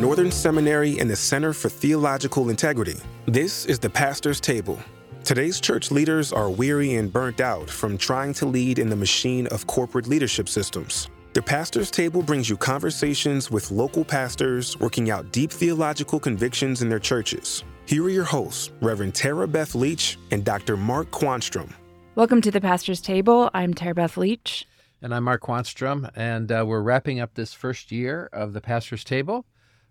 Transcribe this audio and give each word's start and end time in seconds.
Northern 0.00 0.30
Seminary 0.30 0.98
and 0.98 1.10
the 1.10 1.14
Center 1.14 1.52
for 1.52 1.68
Theological 1.68 2.48
Integrity. 2.48 2.96
This 3.26 3.66
is 3.66 3.78
the 3.78 3.90
Pastor's 3.90 4.40
Table. 4.40 4.78
Today's 5.24 5.60
church 5.60 5.90
leaders 5.90 6.32
are 6.32 6.48
weary 6.48 6.94
and 6.94 7.12
burnt 7.12 7.42
out 7.42 7.68
from 7.68 7.98
trying 7.98 8.32
to 8.34 8.46
lead 8.46 8.78
in 8.78 8.88
the 8.88 8.96
machine 8.96 9.46
of 9.48 9.66
corporate 9.66 10.06
leadership 10.06 10.48
systems. 10.48 11.10
The 11.34 11.42
Pastor's 11.42 11.90
Table 11.90 12.22
brings 12.22 12.48
you 12.48 12.56
conversations 12.56 13.50
with 13.50 13.70
local 13.70 14.02
pastors 14.02 14.80
working 14.80 15.10
out 15.10 15.32
deep 15.32 15.50
theological 15.50 16.18
convictions 16.18 16.80
in 16.80 16.88
their 16.88 16.98
churches. 16.98 17.62
Here 17.84 18.02
are 18.02 18.08
your 18.08 18.24
hosts, 18.24 18.72
Reverend 18.80 19.14
Tara 19.14 19.46
Beth 19.46 19.74
Leach 19.74 20.18
and 20.30 20.46
Dr. 20.46 20.78
Mark 20.78 21.10
Quanstrom. 21.10 21.74
Welcome 22.14 22.40
to 22.40 22.50
the 22.50 22.62
Pastor's 22.62 23.02
Table. 23.02 23.50
I'm 23.52 23.74
Tara 23.74 23.94
Beth 23.94 24.16
Leach. 24.16 24.66
And 25.02 25.14
I'm 25.14 25.24
Mark 25.24 25.42
Quanstrom, 25.42 26.10
and 26.16 26.50
uh, 26.50 26.64
we're 26.66 26.80
wrapping 26.80 27.20
up 27.20 27.34
this 27.34 27.52
first 27.52 27.92
year 27.92 28.30
of 28.32 28.54
the 28.54 28.62
Pastor's 28.62 29.04
Table. 29.04 29.44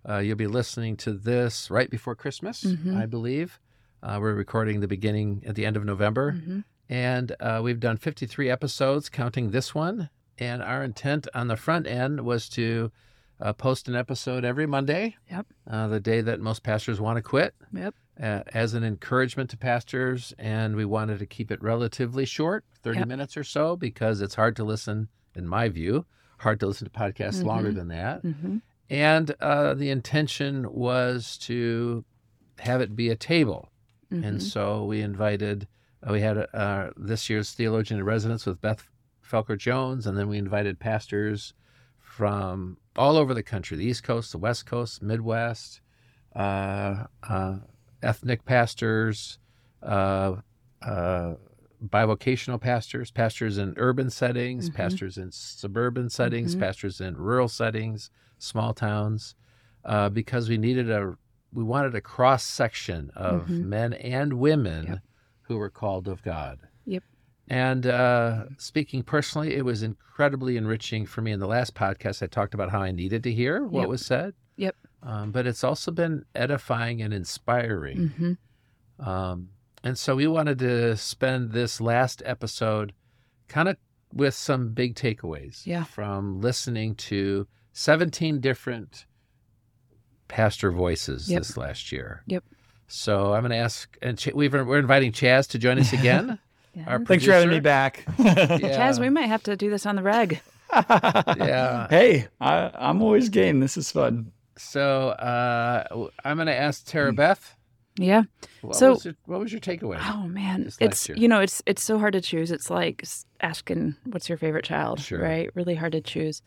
Uh, 0.07 0.17
you'll 0.19 0.35
be 0.37 0.47
listening 0.47 0.95
to 0.97 1.13
this 1.13 1.69
right 1.69 1.89
before 1.89 2.15
Christmas, 2.15 2.63
Mhm. 2.63 2.95
I 2.95 3.05
believe. 3.05 3.59
Uh, 4.01 4.17
we're 4.21 4.33
recording 4.33 4.79
the 4.79 4.87
beginning 4.87 5.43
at 5.45 5.55
the 5.55 5.65
end 5.65 5.75
of 5.75 5.83
November, 5.83 6.33
Mhm. 6.33 6.63
and 6.87 7.35
uh, 7.39 7.59
we've 7.63 7.79
done 7.81 7.97
53 7.97 8.49
episodes, 8.49 9.09
counting 9.09 9.51
this 9.51 9.75
one. 9.75 10.09
And 10.37 10.63
our 10.63 10.83
intent 10.85 11.27
on 11.33 11.47
the 11.47 11.57
front 11.57 11.85
end 11.85 12.21
was 12.21 12.47
to 12.49 12.91
uh, 13.41 13.53
post 13.53 13.87
an 13.87 13.95
episode 13.95 14.43
every 14.43 14.65
Monday, 14.65 15.15
Yep. 15.31 15.47
uh, 15.65 15.87
the 15.87 16.01
day 16.01 16.19
that 16.19 16.41
most 16.41 16.61
pastors 16.61 16.99
want 16.99 17.15
to 17.15 17.21
quit, 17.21 17.55
Yep. 17.71 17.95
uh, 18.21 18.43
as 18.53 18.73
an 18.73 18.83
encouragement 18.83 19.49
to 19.51 19.57
pastors. 19.57 20.33
And 20.37 20.75
we 20.75 20.83
wanted 20.83 21.19
to 21.19 21.25
keep 21.25 21.49
it 21.49 21.61
relatively 21.63 22.25
short, 22.25 22.65
30 22.83 22.99
Yep. 22.99 23.07
minutes 23.07 23.37
or 23.37 23.45
so, 23.45 23.77
because 23.77 24.19
it's 24.19 24.35
hard 24.35 24.57
to 24.57 24.65
listen, 24.65 25.07
in 25.35 25.47
my 25.47 25.69
view, 25.69 26.05
hard 26.39 26.59
to 26.59 26.67
listen 26.67 26.83
to 26.89 26.91
podcasts 26.91 27.41
longer 27.45 27.71
Mhm. 27.71 27.75
than 27.75 27.87
that. 27.89 28.21
hmm 28.23 28.57
And 28.89 29.35
uh, 29.39 29.75
the 29.75 29.89
intention 29.89 30.71
was 30.73 31.37
to 31.39 32.03
have 32.59 32.81
it 32.81 32.95
be 32.95 33.09
a 33.09 33.15
table. 33.15 33.69
Mm-hmm. 34.11 34.23
And 34.23 34.43
so 34.43 34.85
we 34.85 35.01
invited, 35.01 35.67
uh, 36.07 36.11
we 36.11 36.21
had 36.21 36.37
uh, 36.53 36.89
this 36.97 37.29
year's 37.29 37.51
theologian 37.51 37.99
in 37.99 38.05
residence 38.05 38.45
with 38.45 38.61
Beth 38.61 38.87
Felker 39.23 39.57
Jones, 39.57 40.07
and 40.07 40.17
then 40.17 40.27
we 40.27 40.37
invited 40.37 40.79
pastors 40.79 41.53
from 41.99 42.77
all 42.95 43.15
over 43.15 43.33
the 43.33 43.43
country 43.43 43.77
the 43.77 43.85
East 43.85 44.03
Coast, 44.03 44.31
the 44.31 44.37
West 44.37 44.65
Coast, 44.65 45.01
Midwest, 45.01 45.81
uh, 46.35 47.05
uh, 47.27 47.57
ethnic 48.01 48.43
pastors, 48.45 49.37
uh, 49.83 50.35
uh, 50.81 51.35
bivocational 51.83 52.59
pastors, 52.59 53.11
pastors 53.11 53.57
in 53.57 53.73
urban 53.77 54.09
settings, 54.09 54.69
Mhm. 54.69 54.73
pastors 54.73 55.17
in 55.17 55.31
suburban 55.31 56.09
settings, 56.09 56.55
Mhm. 56.55 56.59
pastors 56.59 56.99
in 57.01 57.15
rural 57.17 57.47
settings, 57.47 58.09
small 58.37 58.73
towns, 58.73 59.35
uh, 59.85 60.09
because 60.09 60.49
we 60.49 60.57
needed 60.57 60.89
a 60.89 61.15
we 61.51 61.63
wanted 61.63 61.95
a 61.95 62.01
cross 62.01 62.43
section 62.43 63.09
of 63.15 63.47
Mhm. 63.47 63.63
men 63.63 63.93
and 63.93 64.33
women 64.33 64.85
Yep. 64.85 64.99
who 65.43 65.57
were 65.57 65.71
called 65.71 66.07
of 66.07 66.21
God. 66.21 66.59
Yep. 66.85 67.03
And 67.47 67.87
uh, 67.87 68.45
speaking 68.59 69.01
personally, 69.01 69.55
it 69.55 69.65
was 69.65 69.81
incredibly 69.81 70.57
enriching 70.57 71.07
for 71.07 71.23
me. 71.23 71.31
In 71.31 71.39
the 71.39 71.47
last 71.47 71.73
podcast, 71.73 72.21
I 72.21 72.27
talked 72.27 72.53
about 72.53 72.69
how 72.69 72.81
I 72.83 72.91
needed 72.91 73.23
to 73.23 73.31
hear 73.33 73.65
what 73.65 73.81
Yep. 73.81 73.89
was 73.89 74.05
said. 74.05 74.35
Yep. 74.57 74.75
Um, 75.01 75.31
but 75.31 75.47
it's 75.47 75.63
also 75.63 75.89
been 75.91 76.23
edifying 76.35 77.01
and 77.01 77.15
inspiring. 77.15 78.09
hmm 78.09 78.33
Um, 78.99 79.49
and 79.83 79.97
so 79.97 80.15
we 80.15 80.27
wanted 80.27 80.59
to 80.59 80.95
spend 80.97 81.51
this 81.51 81.79
last 81.81 82.21
episode 82.25 82.93
kind 83.47 83.67
of 83.69 83.77
with 84.13 84.33
some 84.33 84.69
big 84.69 84.95
takeaways 84.95 85.65
Yeah. 85.65 85.83
from 85.83 86.41
listening 86.41 86.95
to 86.95 87.47
17 87.73 88.39
different 88.39 89.05
pastor 90.27 90.71
voices 90.71 91.29
Yep. 91.29 91.39
this 91.41 91.57
last 91.57 91.91
year. 91.91 92.23
Yep. 92.27 92.43
So 92.87 93.33
I'm 93.33 93.41
going 93.41 93.51
to 93.51 93.57
ask, 93.57 93.95
and 94.01 94.17
Ch- 94.17 94.33
we've, 94.33 94.53
we're 94.53 94.79
inviting 94.79 95.11
Chaz 95.11 95.47
to 95.49 95.59
join 95.59 95.77
us 95.79 95.93
again. 95.93 96.39
Yeah. 96.73 96.83
Our 96.87 97.05
Thanks 97.05 97.25
for 97.25 97.33
having 97.33 97.49
me 97.49 97.59
producer. 97.59 97.61
back. 97.61 98.05
Chaz, 98.17 98.99
we 98.99 99.09
might 99.09 99.27
have 99.27 99.43
to 99.43 99.55
do 99.55 99.69
this 99.69 99.85
on 99.85 99.95
the 99.95 100.03
reg. 100.03 100.41
Yeah. 100.71 101.87
Hey, 101.89 102.27
I, 102.39 102.71
I'm 102.77 103.01
always 103.01 103.29
game. 103.29 103.59
This 103.59 103.75
is 103.77 103.91
fun. 103.91 104.31
So 104.57 105.09
uh, 105.09 105.87
w- 105.89 106.09
I'm 106.23 106.37
going 106.37 106.47
to 106.47 106.55
ask 106.55 106.85
Tara 106.85 107.11
Beth. 107.13 107.55
Yeah. 108.01 108.23
What, 108.61 108.75
So- 108.75 108.91
was 108.93 109.05
your, 109.05 109.13
what 109.25 109.39
was 109.39 109.51
your 109.51 109.61
takeaway? 109.61 109.99
Oh 110.01 110.27
man, 110.27 110.69
it's 110.79 111.09
year. 111.09 111.17
you 111.17 111.27
know 111.27 111.39
it's 111.41 111.61
it's 111.65 111.83
so 111.83 111.97
hard 111.99 112.13
to 112.13 112.21
choose. 112.21 112.51
It's 112.51 112.69
like 112.69 113.03
asking 113.41 113.95
what's 114.05 114.29
your 114.29 114.37
favorite 114.37 114.65
child, 114.65 114.99
Sure. 114.99 115.19
right? 115.21 115.49
Really 115.55 115.75
hard 115.75 115.91
to 115.93 116.01
choose. 116.01 116.41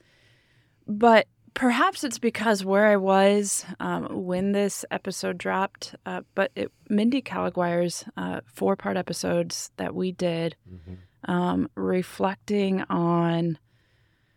But 0.87 1.27
perhaps 1.55 2.03
it's 2.05 2.19
because 2.19 2.65
where 2.65 2.87
I 2.87 2.97
was 2.97 3.65
um, 3.81 4.07
when 4.25 4.53
this 4.53 4.85
episode 4.91 5.37
dropped. 5.39 5.95
Uh, 6.07 6.23
but 6.35 6.51
it, 6.57 6.73
Mindy 6.89 7.21
Caliguire's 7.23 8.05
uh, 8.17 8.41
four 8.47 8.75
part 8.77 8.97
episodes 8.97 9.71
that 9.77 9.95
we 9.95 10.13
did, 10.13 10.57
Mhm. 10.71 11.31
um, 11.33 11.69
reflecting 11.77 12.83
on 12.89 13.59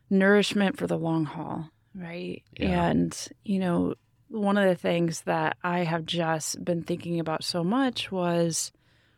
nourishment 0.09 0.78
for 0.78 0.88
the 0.88 0.98
long 0.98 1.25
haul, 1.25 1.70
right? 1.96 2.44
Yeah. 2.58 2.88
And 2.90 3.28
you 3.44 3.59
know, 3.59 3.96
one 4.30 4.58
of 4.58 4.68
the 4.68 4.75
things 4.75 5.22
that 5.22 5.58
I 5.63 5.80
have 5.80 6.06
just 6.06 6.63
been 6.63 6.84
thinking 6.84 7.19
about 7.19 7.44
so 7.44 7.63
much 7.63 8.12
was 8.12 8.72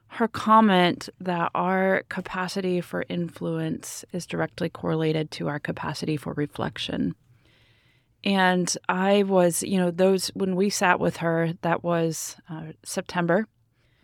her 0.10 0.28
comment 0.28 1.10
that 1.20 1.52
our 1.54 2.04
capacity 2.10 2.82
for 2.82 3.06
influence 3.10 4.06
is 4.14 4.26
directly 4.26 4.70
correlated 4.70 5.32
to 5.32 5.48
our 5.48 5.60
capacity 5.60 6.18
for 6.18 6.34
reflection. 6.34 7.16
And 8.24 8.74
I 8.90 9.24
was, 9.24 9.64
you 9.64 9.78
know, 9.78 9.92
those 9.92 10.30
when 10.30 10.56
we 10.56 10.70
sat 10.70 11.00
with 11.00 11.18
her, 11.18 11.54
that 11.62 11.84
was 11.84 12.36
uh, 12.50 12.74
September, 12.84 13.48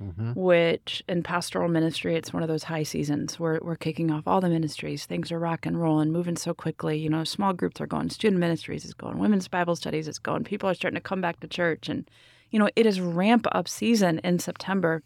Mhm. 0.04 0.36
which 0.36 1.04
in 1.08 1.24
pastoral 1.24 1.70
ministry, 1.70 2.16
it's 2.16 2.34
one 2.34 2.44
of 2.44 2.50
those 2.50 2.64
high 2.64 2.84
seasons 2.84 3.40
where 3.40 3.60
we're 3.62 3.76
kicking 3.76 4.12
off 4.12 4.28
all 4.28 4.42
the 4.42 4.50
ministries. 4.50 5.06
Things 5.06 5.32
are 5.32 5.40
rock 5.40 5.66
and 5.66 5.80
rolling, 5.82 6.12
moving 6.12 6.36
so 6.36 6.54
quickly. 6.54 6.98
You 6.98 7.10
know, 7.10 7.24
small 7.24 7.54
groups 7.54 7.80
are 7.80 7.88
going, 7.88 8.10
student 8.10 8.40
ministries 8.40 8.86
is 8.86 8.94
going, 8.94 9.18
women's 9.18 9.48
Bible 9.48 9.76
studies 9.76 10.08
is 10.08 10.20
going. 10.20 10.44
People 10.44 10.70
are 10.70 10.74
starting 10.74 10.98
to 10.98 11.02
come 11.02 11.22
back 11.22 11.40
to 11.40 11.48
church. 11.48 11.90
And, 11.90 12.10
you 12.52 12.60
know, 12.60 12.70
it 12.76 12.86
is 12.86 13.00
ramp 13.00 13.48
up 13.54 13.68
season 13.68 14.20
in 14.24 14.40
September. 14.40 15.02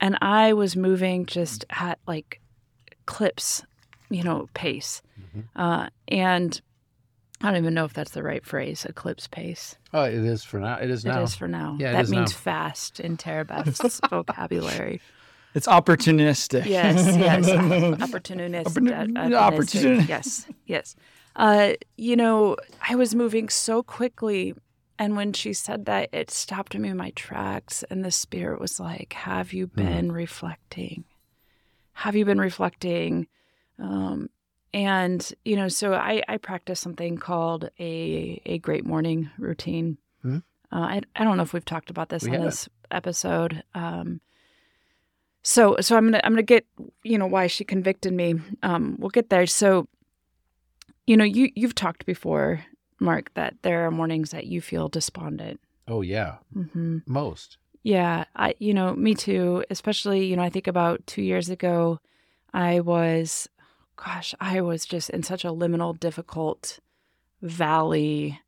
And 0.00 0.16
I 0.22 0.52
was 0.52 0.76
moving 0.76 1.26
just 1.26 1.64
at 1.70 1.98
like 2.06 2.40
clips, 3.06 3.62
you 4.10 4.22
know, 4.22 4.48
pace. 4.54 5.02
Mhm. 5.36 5.44
Uh, 5.54 5.88
and 6.08 6.60
I 7.42 7.48
don't 7.50 7.56
even 7.56 7.74
know 7.74 7.84
if 7.84 7.92
that's 7.92 8.12
the 8.12 8.22
right 8.22 8.44
phrase, 8.44 8.84
eclipse 8.84 9.26
pace. 9.26 9.76
Oh, 9.92 10.04
it 10.04 10.14
is 10.14 10.44
for 10.44 10.60
now. 10.60 10.76
It 10.76 10.90
is 10.90 11.04
now. 11.04 11.22
is 11.22 11.34
for 11.34 11.48
now. 11.48 11.76
Yeah, 11.80 11.90
it 11.90 11.92
that 11.94 12.04
is 12.04 12.10
means 12.10 12.32
now. 12.32 12.36
fast 12.38 13.00
in 13.00 13.16
Tara 13.16 13.44
Beth's 13.44 14.00
vocabulary. 14.10 15.00
It's 15.54 15.66
opportunistic. 15.66 16.64
Yes, 16.66 17.16
yes. 17.16 17.48
Opportunist. 18.02 18.74
Opportun- 18.74 19.16
opportunistic. 19.16 20.08
Yes, 20.08 20.46
yes. 20.66 20.96
Uh, 21.36 21.72
you 21.96 22.16
know, 22.16 22.56
I 22.88 22.94
was 22.94 23.14
moving 23.14 23.48
so 23.48 23.82
quickly. 23.82 24.54
And 24.98 25.16
when 25.16 25.32
she 25.32 25.52
said 25.52 25.86
that, 25.86 26.10
it 26.12 26.30
stopped 26.30 26.78
me 26.78 26.88
in 26.88 26.96
my 26.96 27.10
tracks. 27.10 27.82
And 27.90 28.04
the 28.04 28.10
spirit 28.12 28.60
was 28.60 28.78
like, 28.78 29.12
Have 29.14 29.52
you 29.52 29.66
been 29.66 30.12
reflecting? 30.12 31.04
Have 31.94 32.14
you 32.14 32.24
been 32.24 32.40
reflecting? 32.40 33.26
Um, 33.78 34.30
and, 34.74 35.32
you 35.44 35.56
know, 35.56 35.68
so 35.68 35.94
I, 35.94 36.22
I 36.28 36.36
practice 36.38 36.80
something 36.80 37.18
called 37.18 37.70
a, 37.78 38.40
a 38.46 38.58
great 38.58 38.86
morning 38.86 39.30
routine. 39.38 39.98
Hmm. 40.22 40.38
Uh, 40.72 40.76
I, 40.76 41.00
I 41.14 41.24
don't 41.24 41.36
know 41.36 41.42
if 41.42 41.52
we've 41.52 41.64
talked 41.64 41.90
about 41.90 42.08
this 42.08 42.24
We 42.24 42.36
on 42.36 42.44
this 42.44 42.68
episode. 42.90 43.62
Um, 43.74 44.20
so 45.42 45.76
so 45.80 45.96
I'm 45.96 46.06
gonna 46.06 46.20
I'm 46.22 46.32
gonna 46.32 46.42
get 46.42 46.66
you 47.02 47.18
know 47.18 47.26
why 47.26 47.48
she 47.48 47.64
convicted 47.64 48.12
me. 48.12 48.36
Um, 48.62 48.96
we'll 48.98 49.10
get 49.10 49.28
there. 49.28 49.46
So, 49.46 49.88
you 51.06 51.16
know, 51.16 51.24
you 51.24 51.50
you've 51.56 51.74
talked 51.74 52.06
before, 52.06 52.64
Mark, 53.00 53.34
that 53.34 53.56
there 53.62 53.84
are 53.84 53.90
mornings 53.90 54.30
that 54.30 54.46
you 54.46 54.60
feel 54.60 54.88
despondent. 54.88 55.60
Oh, 55.88 56.00
yeah. 56.00 56.36
mm-hmm. 56.54 56.98
Most. 57.06 57.58
Yeah, 57.82 58.24
I 58.36 58.54
you 58.60 58.72
know 58.72 58.94
me 58.94 59.14
too. 59.14 59.64
Especially 59.68 60.24
you 60.26 60.36
know 60.36 60.42
I 60.42 60.50
think 60.50 60.68
about 60.68 61.04
two 61.08 61.22
years 61.22 61.50
ago, 61.50 61.98
I 62.54 62.78
was, 62.80 63.48
gosh, 63.96 64.34
I 64.40 64.60
was 64.60 64.84
just 64.84 65.10
in 65.10 65.22
such 65.22 65.44
a 65.44 65.48
liminal, 65.48 65.98
difficult 65.98 66.80
valley, 67.40 68.40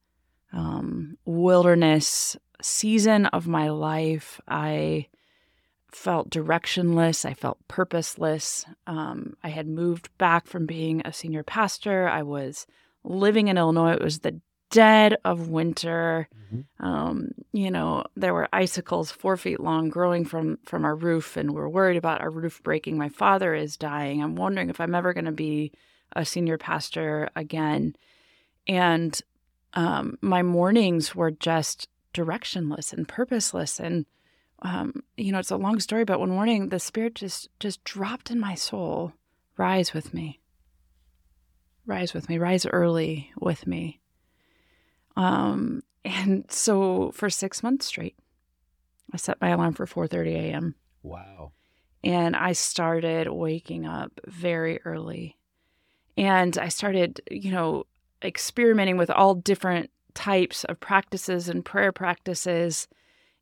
um, 0.52 1.18
wilderness 1.24 2.36
season 2.62 3.26
of 3.26 3.46
my 3.46 3.68
life. 3.68 4.40
I 4.48 5.08
felt 5.90 6.30
directionless. 6.30 7.24
I 7.24 7.34
felt 7.34 7.58
purposeless. 7.68 8.64
Um, 8.86 9.34
I 9.42 9.48
had 9.48 9.66
moved 9.66 10.16
back 10.18 10.46
from 10.46 10.66
being 10.66 11.02
a 11.04 11.12
senior 11.12 11.42
pastor. 11.42 12.08
I 12.08 12.22
was 12.22 12.66
living 13.04 13.48
in 13.48 13.58
Illinois. 13.58 13.92
It 13.92 14.02
was 14.02 14.20
the 14.20 14.40
dead 14.74 15.16
of 15.24 15.48
winter. 15.48 16.28
Um, 16.80 17.30
you 17.52 17.70
know, 17.70 18.04
there 18.16 18.34
were 18.34 18.48
icicles 18.52 19.10
four 19.10 19.36
feet 19.36 19.60
long 19.60 19.88
growing 19.88 20.24
from 20.24 20.58
from 20.64 20.84
our 20.84 20.96
roof, 20.96 21.36
and 21.36 21.52
we're 21.52 21.68
worried 21.68 21.96
about 21.96 22.20
our 22.20 22.30
roof 22.30 22.60
breaking. 22.62 22.98
My 22.98 23.08
father 23.08 23.54
is 23.54 23.76
dying. 23.76 24.22
I'm 24.22 24.36
wondering 24.36 24.70
if 24.70 24.80
I'm 24.80 24.94
ever 24.94 25.12
going 25.12 25.24
to 25.26 25.32
be 25.32 25.72
a 26.16 26.24
senior 26.24 26.58
pastor 26.58 27.28
again. 27.36 27.94
And 28.66 29.20
um, 29.74 30.18
my 30.20 30.42
mornings 30.42 31.14
were 31.14 31.30
just 31.30 31.88
directionless 32.12 32.92
and 32.92 33.06
purposeless. 33.06 33.80
And, 33.80 34.06
um, 34.62 35.02
you 35.16 35.32
know, 35.32 35.38
it's 35.38 35.50
a 35.50 35.56
long 35.56 35.80
story, 35.80 36.04
but 36.04 36.20
one 36.20 36.30
morning 36.30 36.68
the 36.68 36.78
Spirit 36.78 37.14
just, 37.14 37.48
just 37.60 37.82
dropped 37.84 38.30
in 38.30 38.38
my 38.38 38.54
soul 38.54 39.12
rise 39.56 39.92
with 39.92 40.14
me. 40.14 40.40
Rise 41.86 42.14
with 42.14 42.28
me, 42.28 42.38
rise 42.38 42.66
early 42.66 43.30
with 43.38 43.66
me. 43.66 44.00
Um, 45.16 45.82
and 46.04 46.44
so 46.50 47.12
for 47.12 47.30
six 47.30 47.62
months 47.62 47.86
straight, 47.86 48.16
I 49.12 49.16
set 49.16 49.40
my 49.40 49.50
alarm 49.50 49.74
for 49.74 49.86
4:30 49.86 50.34
a.m. 50.34 50.74
Wow. 51.02 51.52
and 52.02 52.34
I 52.34 52.52
started 52.52 53.28
waking 53.28 53.86
up 53.86 54.20
very 54.26 54.80
early. 54.84 55.36
And 56.16 56.56
I 56.56 56.68
started, 56.68 57.20
you 57.30 57.50
know, 57.50 57.84
experimenting 58.22 58.96
with 58.96 59.10
all 59.10 59.34
different 59.34 59.90
types 60.14 60.64
of 60.64 60.80
practices 60.80 61.48
and 61.48 61.64
prayer 61.64 61.92
practices. 61.92 62.88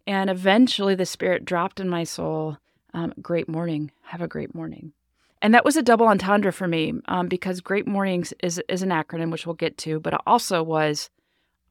And 0.06 0.30
eventually 0.30 0.94
the 0.94 1.06
Spirit 1.06 1.44
dropped 1.44 1.78
in 1.80 1.88
my 1.88 2.04
soul 2.04 2.58
um, 2.94 3.14
great 3.22 3.48
morning, 3.48 3.90
have 4.02 4.20
a 4.20 4.28
great 4.28 4.54
morning. 4.54 4.92
And 5.40 5.54
that 5.54 5.64
was 5.64 5.76
a 5.76 5.82
double 5.82 6.06
entendre 6.06 6.52
for 6.52 6.68
me 6.68 6.94
um, 7.06 7.26
because 7.26 7.60
Great 7.60 7.86
Mornings 7.86 8.32
is, 8.42 8.62
is 8.68 8.82
an 8.82 8.90
acronym, 8.90 9.32
which 9.32 9.46
we'll 9.46 9.54
get 9.54 9.76
to, 9.78 9.98
but 9.98 10.14
it 10.14 10.20
also 10.26 10.62
was 10.62 11.10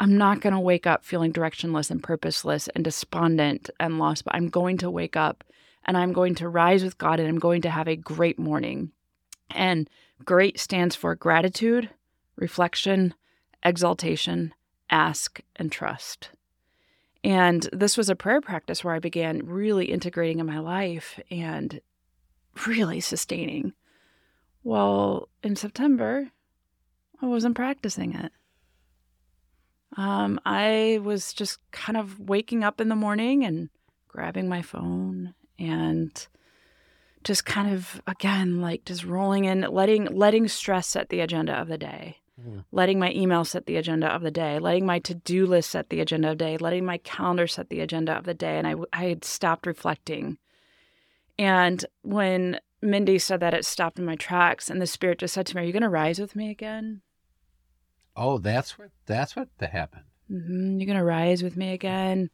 I'm 0.02 0.18
not 0.18 0.42
going 0.42 0.56
to 0.56 0.60
wake 0.60 0.88
up 0.88 1.06
feeling 1.06 1.32
directionless 1.32 1.92
and 1.92 2.02
purposeless 2.02 2.68
and 2.70 2.84
despondent 2.84 3.70
and 3.80 4.00
lost, 4.00 4.26
but 4.26 4.34
I'm 4.34 4.50
going 4.50 4.80
to 4.80 4.90
wake 4.90 5.16
up 5.16 5.44
and 5.86 5.96
I'm 5.96 6.12
going 6.12 6.34
to 6.36 6.50
rise 6.50 6.84
with 6.84 6.98
God 6.98 7.20
and 7.20 7.30
I'm 7.30 7.38
going 7.38 7.62
to 7.62 7.70
have 7.70 7.88
a 7.88 7.96
great 7.96 8.40
morning. 8.40 8.94
And 9.52 9.88
great 10.26 10.60
stands 10.60 10.96
for 10.96 11.14
gratitude, 11.14 11.92
reflection, 12.36 13.14
exaltation, 13.64 14.56
ask, 14.90 15.40
and 15.56 15.72
trust. 15.72 16.32
And 17.24 17.70
this 17.72 17.96
was 17.96 18.10
a 18.10 18.16
prayer 18.16 18.42
practice 18.42 18.84
where 18.84 18.96
I 18.96 19.00
began 19.00 19.46
really 19.46 19.86
integrating 19.86 20.40
in 20.40 20.48
my 20.48 20.58
life 20.58 21.20
and 21.30 21.80
really 22.66 23.02
sustaining. 23.02 23.74
Well, 24.64 25.30
in 25.44 25.56
September, 25.56 26.32
I 27.22 27.28
wasn't 27.28 27.54
practicing 27.54 28.16
it. 28.16 28.32
Um, 29.98 30.40
I 30.46 31.00
was 31.04 31.34
just 31.34 31.60
kind 31.72 31.98
of 31.98 32.20
waking 32.20 32.64
up 32.64 32.80
in 32.80 32.88
the 32.90 32.96
morning 32.96 33.44
and 33.44 33.70
grabbing 34.08 34.48
my 34.48 34.62
phone 34.62 35.34
and 35.60 36.28
just 37.24 37.46
kind 37.46 37.74
of 37.74 38.02
again 38.08 38.62
like 38.62 38.84
just 38.86 39.04
rolling 39.04 39.46
in 39.46 39.62
letting 39.62 40.06
letting 40.06 40.48
stress 40.48 40.88
set 40.88 41.10
the 41.10 41.20
agenda 41.20 41.54
of 41.54 41.68
the 41.68 41.78
day 41.78 42.18
Mm. 42.42 42.64
letting 42.72 42.98
my 42.98 43.12
email 43.12 43.44
set 43.46 43.66
the 43.68 43.76
agenda 43.76 44.08
of 44.08 44.22
the 44.24 44.32
day 44.32 44.58
letting 44.58 44.86
my 44.86 44.98
to-do 45.00 45.46
list 45.46 45.70
set 45.70 45.90
the 45.90 46.00
agenda 46.00 46.32
of 46.32 46.38
the 46.40 46.46
day 46.46 46.58
letting 46.58 46.86
my 46.86 46.98
calendar 47.00 47.46
set 47.46 47.70
the 47.70 47.82
agenda 47.82 48.14
of 48.14 48.24
the 48.24 48.34
day 48.34 48.58
and 48.58 48.66
i, 48.66 48.74
I 48.94 49.04
had 49.10 49.24
stopped 49.26 49.68
reflecting 49.68 50.38
and 51.38 51.86
when 52.02 52.60
mindy 52.82 53.20
said 53.20 53.42
that 53.42 53.54
it 53.54 53.66
stopped 53.66 54.00
in 54.00 54.06
my 54.06 54.16
tracks 54.16 54.70
and 54.70 54.82
the 54.82 54.88
spirit 54.88 55.20
just 55.20 55.34
said 55.36 55.46
to 55.48 55.56
me 55.56 55.62
are 55.62 55.66
you 55.66 55.74
going 55.74 55.84
to 55.84 55.90
rise 55.90 56.20
with 56.20 56.36
me 56.36 56.50
again 56.50 57.02
Oh, 58.16 58.38
that's 58.38 58.78
what 58.78 58.90
that's 59.06 59.36
what 59.36 59.50
happened. 59.60 60.04
hmm 60.28 60.80
You're 60.80 60.86
going 60.88 60.98
to 60.98 61.04
rise 61.04 61.44
with 61.44 61.56
me 61.58 61.72
again. 61.74 62.30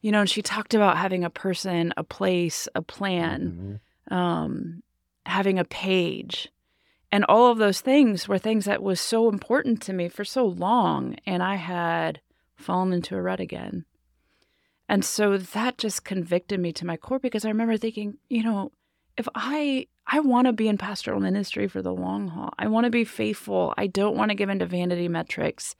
You 0.00 0.12
know, 0.12 0.20
and 0.20 0.30
she 0.30 0.42
talked 0.42 0.74
about 0.74 0.98
having 0.98 1.24
a 1.24 1.30
person, 1.30 1.92
a 1.96 2.04
place, 2.04 2.68
a 2.74 2.82
plan, 2.82 3.80
Mhm. 4.10 4.14
um, 4.16 4.82
having 5.24 5.58
a 5.58 5.64
page. 5.64 6.48
And 7.10 7.24
all 7.24 7.50
of 7.50 7.58
those 7.58 7.80
things 7.80 8.28
were 8.28 8.38
things 8.38 8.66
that 8.66 8.82
was 8.82 9.00
so 9.00 9.28
important 9.28 9.80
to 9.82 9.92
me 9.92 10.08
for 10.08 10.24
so 10.24 10.44
long. 10.46 11.16
And 11.26 11.42
I 11.42 11.56
had 11.56 12.20
fallen 12.56 12.92
into 12.92 13.16
a 13.16 13.22
rut 13.22 13.40
again. 13.40 13.84
And 14.88 15.04
so 15.04 15.36
that 15.38 15.78
just 15.78 16.04
convicted 16.04 16.60
me 16.60 16.72
to 16.74 16.86
my 16.86 16.96
core 16.96 17.18
because 17.18 17.44
I 17.44 17.48
remember 17.48 17.76
thinking, 17.76 18.18
you 18.28 18.42
know, 18.44 18.72
if 19.16 19.28
I 19.34 19.88
I 20.06 20.20
want 20.20 20.46
to 20.46 20.52
be 20.52 20.68
in 20.68 20.78
pastoral 20.78 21.20
ministry 21.20 21.66
for 21.68 21.82
the 21.82 21.92
long 21.92 22.28
haul. 22.28 22.52
I 22.58 22.68
want 22.68 22.84
to 22.84 22.90
be 22.90 23.04
faithful. 23.04 23.74
I 23.76 23.86
don't 23.88 24.16
want 24.16 24.30
to 24.30 24.36
give 24.36 24.48
into 24.48 24.66
vanity 24.66 25.08
metrics. 25.08 25.74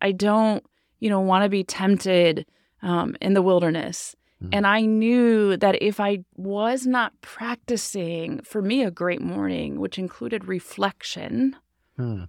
I 0.00 0.12
don't, 0.12 0.64
you 1.00 1.10
know, 1.10 1.20
want 1.20 1.42
to 1.44 1.48
be 1.48 1.64
tempted 1.64 2.46
um, 2.82 3.16
in 3.20 3.34
the 3.34 3.42
wilderness. 3.42 4.14
Mhm. 4.42 4.50
And 4.52 4.66
I 4.66 4.82
knew 4.82 5.56
that 5.56 5.82
if 5.82 5.98
I 6.00 6.24
was 6.36 6.86
not 6.86 7.20
practicing 7.20 8.40
for 8.42 8.60
me 8.62 8.84
a 8.84 8.90
great 8.90 9.20
morning, 9.22 9.80
which 9.80 9.98
included 9.98 10.46
reflection, 10.46 11.56
Hmm. 11.96 12.24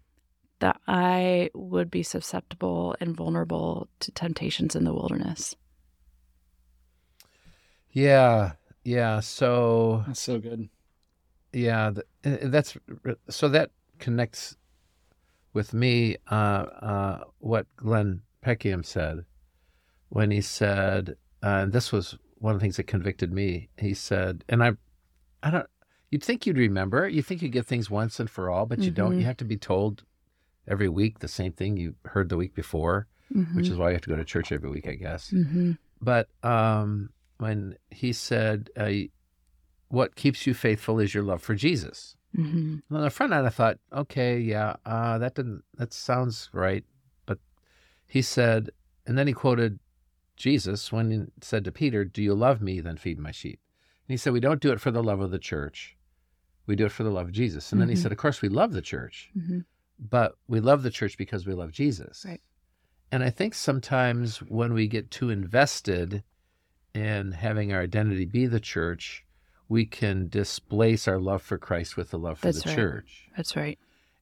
that 0.59 0.80
I 0.88 1.50
would 1.53 1.91
be 1.91 2.03
susceptible 2.03 2.95
and 3.00 3.15
vulnerable 3.15 3.89
to 4.00 4.12
temptations 4.12 4.75
in 4.75 4.83
the 4.83 4.94
wilderness. 4.94 5.56
Yeah, 7.91 8.53
yeah. 8.83 9.19
So 9.19 10.03
That's 10.07 10.21
so 10.21 10.39
good. 10.39 10.69
Yeah, 11.55 11.91
th- 12.23 12.43
uh, 12.43 12.47
that's 12.49 12.77
so 13.29 13.47
that 13.49 13.71
connects 13.99 14.57
with 15.53 15.73
me. 15.73 16.17
Uh, 16.29 16.33
uh, 16.35 17.19
what 17.39 17.65
Glenn 17.77 18.21
Packiam 18.45 18.85
said 18.85 19.23
when 20.09 20.31
he 20.31 20.41
said, 20.41 21.15
uh, 21.41 21.63
and 21.63 21.71
this 21.73 21.91
was 21.91 22.17
one 22.39 22.53
of 22.53 22.59
the 22.59 22.63
things 22.63 22.75
that 22.77 22.87
convicted 22.87 23.31
me. 23.31 23.69
He 23.77 23.93
said, 23.93 24.43
and 24.49 24.61
I, 24.63 24.71
I 25.41 25.49
don't. 25.51 25.67
You'd 26.11 26.23
think 26.23 26.45
you'd 26.45 26.57
remember. 26.57 27.07
You 27.07 27.21
think 27.21 27.41
you 27.41 27.49
get 27.49 27.65
things 27.65 27.89
once 27.89 28.19
and 28.19 28.29
for 28.29 28.49
all, 28.49 28.65
but 28.65 28.79
you 28.79 28.91
don't. 28.91 29.13
Mhm. 29.13 29.19
You 29.19 29.25
have 29.25 29.37
to 29.37 29.45
be 29.45 29.57
told 29.57 30.03
every 30.67 30.89
week 30.89 31.19
the 31.19 31.27
same 31.27 31.53
thing 31.53 31.77
you 31.77 31.95
heard 32.05 32.27
the 32.29 32.37
week 32.37 32.53
before, 32.53 33.07
which 33.55 33.69
is 33.69 33.77
why 33.77 33.89
you 33.89 33.93
have 33.93 34.01
to 34.03 34.09
go 34.09 34.15
to 34.17 34.25
church 34.25 34.51
every 34.51 34.69
week, 34.69 34.87
I 34.87 34.95
guess. 34.95 35.31
mm-hmm. 35.31 35.71
But 36.01 36.27
um, 36.43 37.09
when 37.37 37.77
he 37.89 38.11
said, 38.13 38.69
uh, 38.77 38.91
"What 39.95 40.15
keeps 40.15 40.45
you 40.45 40.53
faithful 40.53 41.00
is 41.00 41.13
your 41.13 41.24
love 41.24 41.42
for 41.42 41.56
Jesus," 41.56 42.18
Mm-hmm. 42.36 42.94
on 42.94 43.01
the 43.01 43.09
front 43.09 43.31
end, 43.31 43.47
I 43.47 43.50
thought, 43.50 43.80
"Okay, 43.94 44.38
yeah, 44.39 44.75
uh, 44.86 45.18
that 45.19 45.36
didn't 45.36 45.63
that 45.75 45.94
sounds 45.94 46.50
right." 46.51 46.83
But 47.25 47.39
he 48.06 48.21
said, 48.21 48.71
and 49.06 49.18
then 49.18 49.27
he 49.27 49.33
quoted 49.33 49.80
Jesus 50.36 50.92
when 50.92 51.12
he 51.12 51.19
said 51.42 51.63
to 51.63 51.71
Peter, 51.71 52.03
"Do 52.03 52.21
you 52.21 52.33
love 52.36 52.62
me? 52.62 52.81
Then 52.81 52.97
feed 52.97 53.19
my 53.19 53.31
sheep." 53.31 53.59
And 54.07 54.13
he 54.13 54.18
said, 54.18 54.33
"We 54.33 54.42
don't 54.42 54.62
do 54.62 54.74
it 54.74 54.81
for 54.81 54.92
the 54.92 55.01
love 55.01 55.21
of 55.21 55.31
the 55.31 55.39
church; 55.39 55.95
we 56.65 56.75
do 56.75 56.86
it 56.88 56.91
for 56.91 57.03
the 57.03 57.09
love 57.18 57.27
of 57.27 57.31
Jesus." 57.33 57.71
And 57.71 57.80
then 57.80 57.88
he 57.89 57.95
Mhm. 57.95 58.00
said, 58.00 58.12
"Of 58.12 58.18
course, 58.18 58.41
we 58.41 58.50
love 58.50 58.74
the 58.74 58.81
church, 58.81 59.30
Mm-hmm. 59.38 59.59
but 59.98 60.38
we 60.48 60.60
love 60.60 60.84
the 60.84 60.91
church 61.00 61.17
because 61.17 61.48
we 61.48 61.53
love 61.53 61.72
Jesus." 61.72 62.25
Right. 62.27 62.41
And 63.13 63.24
I 63.24 63.29
think 63.29 63.53
sometimes 63.53 64.39
when 64.41 64.74
we 64.74 64.88
get 64.89 65.10
too 65.10 65.29
invested 65.29 66.24
in 66.93 67.31
having 67.31 67.72
our 67.72 67.81
identity 67.81 68.25
be 68.25 68.46
the 68.46 68.60
church, 68.60 69.25
we 69.67 69.86
can 69.86 70.27
displace 70.27 71.07
our 71.07 71.19
love 71.19 71.41
for 71.41 71.57
Christ 71.57 71.98
with 71.98 72.12
the 72.12 72.19
love 72.19 72.39
for 72.39 72.48
That's 72.48 72.63
the 72.63 72.69
right. 72.69 72.75
church. 72.75 73.29
That's 73.36 73.55
right. 73.55 73.79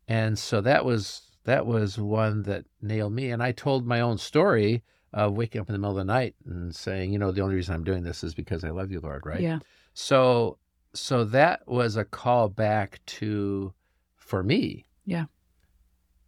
And 0.08 0.38
so 0.38 0.62
that 0.62 0.86
was 0.86 1.22
that 1.46 1.66
was 1.66 1.98
one 1.98 2.44
that 2.44 2.66
nailed 2.82 3.14
me. 3.14 3.30
And 3.32 3.44
I 3.44 3.52
told 3.52 3.86
my 3.86 4.00
own 4.00 4.18
story 4.18 4.84
of 5.12 5.34
waking 5.34 5.62
up 5.62 5.68
in 5.70 5.74
the 5.74 5.80
middle 5.80 5.92
of 5.92 5.98
the 5.98 6.12
night 6.12 6.36
and 6.46 6.74
saying, 6.76 7.12
you 7.14 7.20
know, 7.20 7.32
the 7.32 7.42
only 7.42 7.56
reason 7.56 7.76
I'm 7.76 7.84
doing 7.84 8.04
this 8.04 8.24
is 8.24 8.34
because 8.34 8.64
I 8.64 8.70
love 8.70 8.92
you, 8.92 9.00
Lord, 9.00 9.26
right? 9.26 9.42
Yeah. 9.42 9.60
So 9.94 10.58
so 10.94 11.24
that 11.26 11.68
was 11.68 11.98
a 11.98 12.06
call 12.06 12.50
back 12.50 13.02
to 13.08 13.74
for 14.16 14.44
me. 14.44 14.86
Yeah. 15.06 15.26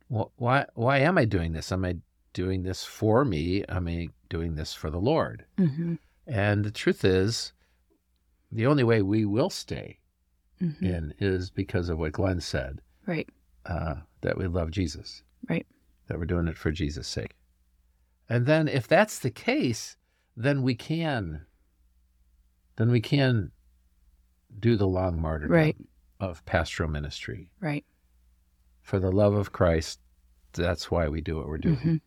Wh- 0.10 0.30
Why 0.40 0.66
why 0.76 1.00
am 1.00 1.18
I 1.18 1.26
doing 1.26 1.54
this? 1.54 1.72
Am 1.72 1.86
I 1.86 1.98
doing 2.34 2.64
this 2.64 2.84
for 2.84 3.24
me? 3.26 3.64
Am 3.70 3.88
I 3.88 4.10
doing 4.30 4.56
this 4.56 4.74
for 4.74 4.90
the 4.90 5.00
Lord? 5.00 5.46
Mm-hmm. 5.58 5.96
And 6.28 6.64
the 6.66 6.72
truth 6.72 7.06
is, 7.06 7.54
the 8.56 8.66
only 8.66 8.84
way 8.84 9.02
we 9.02 9.26
will 9.26 9.50
stay 9.50 10.00
Mm-hmm. 10.62 10.86
in 10.86 11.14
is 11.20 11.50
because 11.50 11.90
of 11.90 11.98
what 11.98 12.14
Glenn 12.14 12.40
said 12.40 12.80
Right. 13.06 13.28
uh, 13.66 13.96
that 14.22 14.38
we 14.38 14.48
love 14.48 14.72
Jesus. 14.72 15.22
Right. 15.50 15.68
That 16.08 16.18
we're 16.18 16.24
doing 16.26 16.48
it 16.48 16.58
for 16.58 16.72
Jesus' 16.72 17.10
sake. 17.10 17.36
And 18.30 18.46
then, 18.46 18.70
if 18.70 18.88
that's 18.88 19.20
the 19.20 19.30
case, 19.32 19.98
then 20.38 20.62
we 20.64 20.74
can, 20.74 21.46
then 22.78 22.90
we 22.90 23.02
can 23.02 23.52
do 24.58 24.78
the 24.78 24.88
long 24.88 25.20
martyrdom 25.20 25.52
Right. 25.52 25.78
of 26.22 26.46
pastoral 26.46 26.90
ministry 26.90 27.52
Right. 27.60 27.84
for 28.82 28.98
the 28.98 29.12
love 29.12 29.34
of 29.34 29.52
Christ. 29.52 30.00
That's 30.54 30.90
why 30.90 31.10
we 31.10 31.20
do 31.20 31.36
what 31.36 31.48
we're 31.50 31.58
doing. 31.58 31.76
Mhm. 31.78 32.02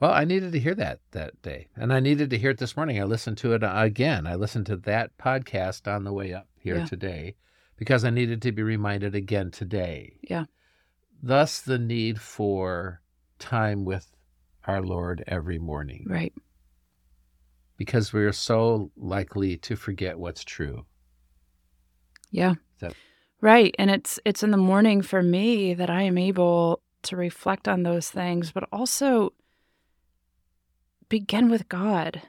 Well, 0.00 0.12
I 0.12 0.24
needed 0.24 0.52
to 0.52 0.58
hear 0.58 0.74
that 0.76 1.00
that 1.10 1.40
day, 1.42 1.68
and 1.76 1.92
I 1.92 2.00
needed 2.00 2.30
to 2.30 2.38
hear 2.38 2.50
it 2.50 2.58
this 2.58 2.76
morning. 2.76 2.98
I 3.00 3.04
listened 3.04 3.36
to 3.38 3.52
it 3.52 3.62
uh, 3.62 3.72
again. 3.74 4.26
I 4.26 4.34
listened 4.34 4.66
to 4.66 4.76
that 4.78 5.16
podcast 5.18 5.86
on 5.86 6.04
the 6.04 6.12
way 6.12 6.32
up 6.32 6.48
here 6.58 6.78
Yeah. 6.78 6.86
today 6.86 7.34
because 7.76 8.04
I 8.04 8.10
needed 8.10 8.40
to 8.42 8.52
be 8.52 8.62
reminded 8.62 9.14
again 9.14 9.50
today. 9.50 10.18
Yeah. 10.22 10.46
Thus, 11.22 11.60
the 11.60 11.78
need 11.78 12.18
for 12.20 13.02
time 13.38 13.84
with 13.84 14.10
our 14.66 14.80
Lord 14.82 15.22
every 15.26 15.58
morning 15.58 16.06
Right. 16.08 16.32
because 17.76 18.12
we're 18.12 18.32
so 18.32 18.90
likely 18.96 19.56
to 19.58 19.76
forget 19.76 20.18
what's 20.18 20.44
true. 20.44 20.86
Yeah. 22.30 22.54
That- 22.80 22.94
Right. 23.42 23.74
And 23.78 23.90
it's 23.90 24.20
it's 24.26 24.42
in 24.42 24.50
the 24.50 24.56
morning 24.58 25.00
for 25.00 25.22
me 25.22 25.72
that 25.74 25.88
I 25.88 26.02
am 26.02 26.18
able 26.18 26.82
to 27.02 27.16
reflect 27.16 27.66
on 27.68 27.82
those 27.82 28.10
things, 28.10 28.52
but 28.52 28.68
also 28.70 29.32
begin 31.10 31.50
with 31.50 31.68
God. 31.68 32.22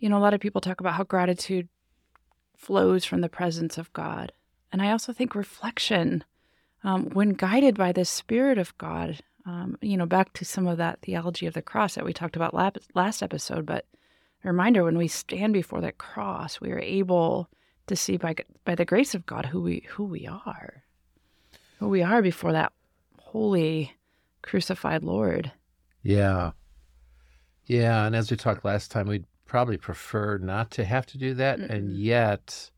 You 0.00 0.08
know, 0.08 0.18
a 0.18 0.24
lot 0.24 0.34
of 0.34 0.40
people 0.40 0.60
talk 0.60 0.80
about 0.80 0.94
how 0.94 1.04
gratitude 1.04 1.68
flows 2.56 3.04
from 3.04 3.20
the 3.20 3.28
presence 3.28 3.78
of 3.78 3.92
God. 3.92 4.32
And 4.72 4.82
I 4.82 4.90
also 4.90 5.12
think 5.12 5.36
reflection, 5.36 6.24
um, 6.82 7.10
when 7.10 7.30
guided 7.30 7.76
by 7.76 7.92
the 7.92 8.04
Spirit 8.04 8.58
of 8.58 8.76
God, 8.78 9.20
um, 9.46 9.76
you 9.80 9.96
know, 9.96 10.06
back 10.06 10.32
to 10.34 10.44
some 10.44 10.66
of 10.66 10.78
that 10.78 11.00
theology 11.02 11.46
of 11.46 11.54
the 11.54 11.62
cross 11.62 11.94
that 11.94 12.04
we 12.04 12.12
talked 12.12 12.36
about 12.36 12.54
last 12.94 13.22
episode, 13.22 13.66
but 13.66 13.86
a 14.42 14.48
reminder 14.48 14.82
when 14.84 14.98
we 14.98 15.08
stand 15.08 15.52
before 15.52 15.80
that 15.82 15.98
cross, 15.98 16.60
we 16.60 16.72
are 16.72 16.80
able 16.80 17.48
to 17.86 17.96
see 17.96 18.16
by 18.16 18.34
by 18.64 18.74
the 18.74 18.84
grace 18.84 19.14
of 19.14 19.26
God 19.26 19.46
who 19.46 19.60
we 19.60 19.84
who 19.90 20.04
we 20.04 20.26
are, 20.26 20.84
who 21.78 21.88
we 21.88 22.02
are 22.02 22.22
before 22.22 22.52
that 22.52 22.72
holy 23.18 23.92
crucified 24.42 25.02
Lord. 25.02 25.52
Yeah, 26.02 26.52
yeah, 27.70 28.04
and 28.04 28.16
as 28.16 28.32
we 28.32 28.36
talked 28.36 28.64
last 28.64 28.90
time, 28.90 29.06
we'd 29.06 29.26
probably 29.46 29.76
prefer 29.76 30.38
not 30.38 30.72
to 30.72 30.84
have 30.84 31.06
to 31.06 31.18
do 31.18 31.34
that, 31.34 31.60
mm 31.60 31.70
and 31.70 31.96
yet 31.96 32.68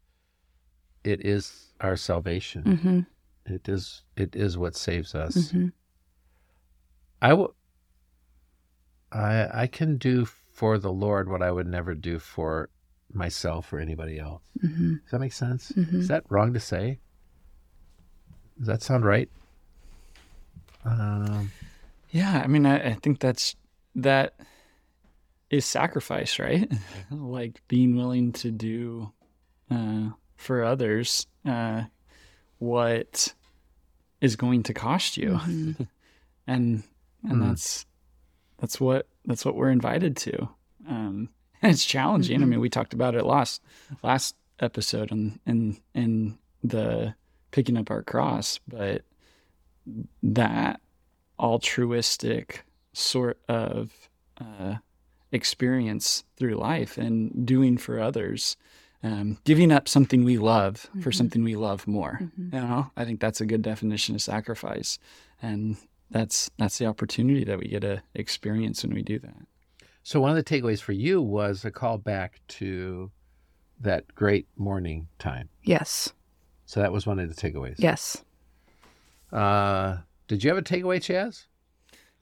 it 1.02 1.24
is 1.24 1.72
our 1.80 1.96
salvation. 1.96 2.62
Mm-hmm. 2.62 3.54
It 3.54 3.70
is 3.70 4.02
it 4.18 4.36
is 4.36 4.58
what 4.58 4.76
saves 4.76 5.14
us. 5.14 5.34
Mm-hmm. 5.34 5.68
I 7.22 7.32
will. 7.32 7.54
I 9.10 9.62
I 9.62 9.66
can 9.66 9.96
do 9.96 10.26
for 10.26 10.76
the 10.76 10.92
Lord 10.92 11.30
what 11.30 11.42
I 11.42 11.50
would 11.50 11.66
never 11.66 11.94
do 11.94 12.18
for 12.18 12.68
myself 13.10 13.72
or 13.72 13.78
anybody 13.78 14.18
else. 14.18 14.42
Mm-hmm. 14.62 14.96
Does 14.96 15.10
that 15.10 15.20
make 15.20 15.32
sense? 15.32 15.72
Mm-hmm. 15.72 16.00
Is 16.00 16.08
that 16.08 16.24
wrong 16.28 16.52
to 16.52 16.60
say? 16.60 16.98
Does 18.58 18.66
that 18.66 18.82
sound 18.82 19.06
right? 19.06 19.30
Um, 20.84 21.50
yeah, 22.10 22.42
I 22.44 22.46
mean, 22.46 22.66
I, 22.66 22.90
I 22.90 22.92
think 22.92 23.20
that's 23.20 23.56
that 23.94 24.34
is 25.52 25.66
sacrifice, 25.66 26.40
right? 26.40 26.72
like 27.10 27.62
being 27.68 27.94
willing 27.94 28.32
to 28.32 28.50
do 28.50 29.12
uh, 29.70 30.08
for 30.34 30.64
others 30.64 31.26
uh, 31.44 31.82
what 32.58 33.32
is 34.20 34.34
going 34.34 34.64
to 34.64 34.74
cost 34.74 35.16
you, 35.16 35.30
mm-hmm. 35.30 35.82
and 36.46 36.82
and 37.22 37.32
mm. 37.32 37.48
that's 37.48 37.86
that's 38.58 38.80
what 38.80 39.06
that's 39.26 39.44
what 39.44 39.54
we're 39.54 39.70
invited 39.70 40.16
to. 40.16 40.48
Um, 40.88 41.28
and 41.60 41.72
it's 41.72 41.84
challenging. 41.84 42.36
Mm-hmm. 42.36 42.44
I 42.44 42.48
mean, 42.48 42.60
we 42.60 42.70
talked 42.70 42.94
about 42.94 43.14
it 43.14 43.24
last 43.24 43.62
last 44.02 44.34
episode 44.58 45.12
and 45.12 45.38
in, 45.46 45.76
in 45.94 46.02
in 46.02 46.38
the 46.64 47.14
picking 47.50 47.76
up 47.76 47.90
our 47.90 48.02
cross, 48.02 48.58
but 48.66 49.02
that 50.22 50.80
altruistic 51.38 52.64
sort 52.92 53.38
of 53.48 53.90
uh, 54.40 54.76
experience 55.32 56.24
through 56.36 56.54
life 56.54 56.98
and 56.98 57.46
doing 57.46 57.78
for 57.78 57.98
others, 57.98 58.56
um, 59.02 59.38
giving 59.44 59.72
up 59.72 59.88
something 59.88 60.24
we 60.24 60.38
love 60.38 60.86
mm-hmm. 60.90 61.00
for 61.00 61.10
something 61.10 61.42
we 61.42 61.56
love 61.56 61.86
more. 61.88 62.20
Mm-hmm. 62.22 62.54
You 62.54 62.62
know, 62.62 62.90
I 62.96 63.04
think 63.04 63.20
that's 63.20 63.40
a 63.40 63.46
good 63.46 63.62
definition 63.62 64.14
of 64.14 64.22
sacrifice, 64.22 64.98
and 65.40 65.76
that's 66.10 66.50
that's 66.58 66.78
the 66.78 66.86
opportunity 66.86 67.44
that 67.44 67.58
we 67.58 67.68
get 67.68 67.80
to 67.80 68.02
experience 68.14 68.84
when 68.84 68.94
we 68.94 69.02
do 69.02 69.18
that. 69.18 69.46
So 70.04 70.20
one 70.20 70.30
of 70.30 70.36
the 70.36 70.44
takeaways 70.44 70.80
for 70.80 70.92
you 70.92 71.22
was 71.22 71.64
a 71.64 71.70
call 71.70 71.98
back 71.98 72.40
to 72.48 73.10
that 73.80 74.12
great 74.14 74.46
morning 74.56 75.08
time. 75.18 75.48
Yes. 75.62 76.12
So 76.66 76.80
that 76.80 76.92
was 76.92 77.06
one 77.06 77.18
of 77.18 77.34
the 77.34 77.40
takeaways. 77.40 77.76
Yes. 77.78 78.24
Uh, 79.32 79.98
did 80.28 80.42
you 80.42 80.50
have 80.50 80.58
a 80.58 80.62
takeaway, 80.62 80.98
Chaz? 80.98 81.46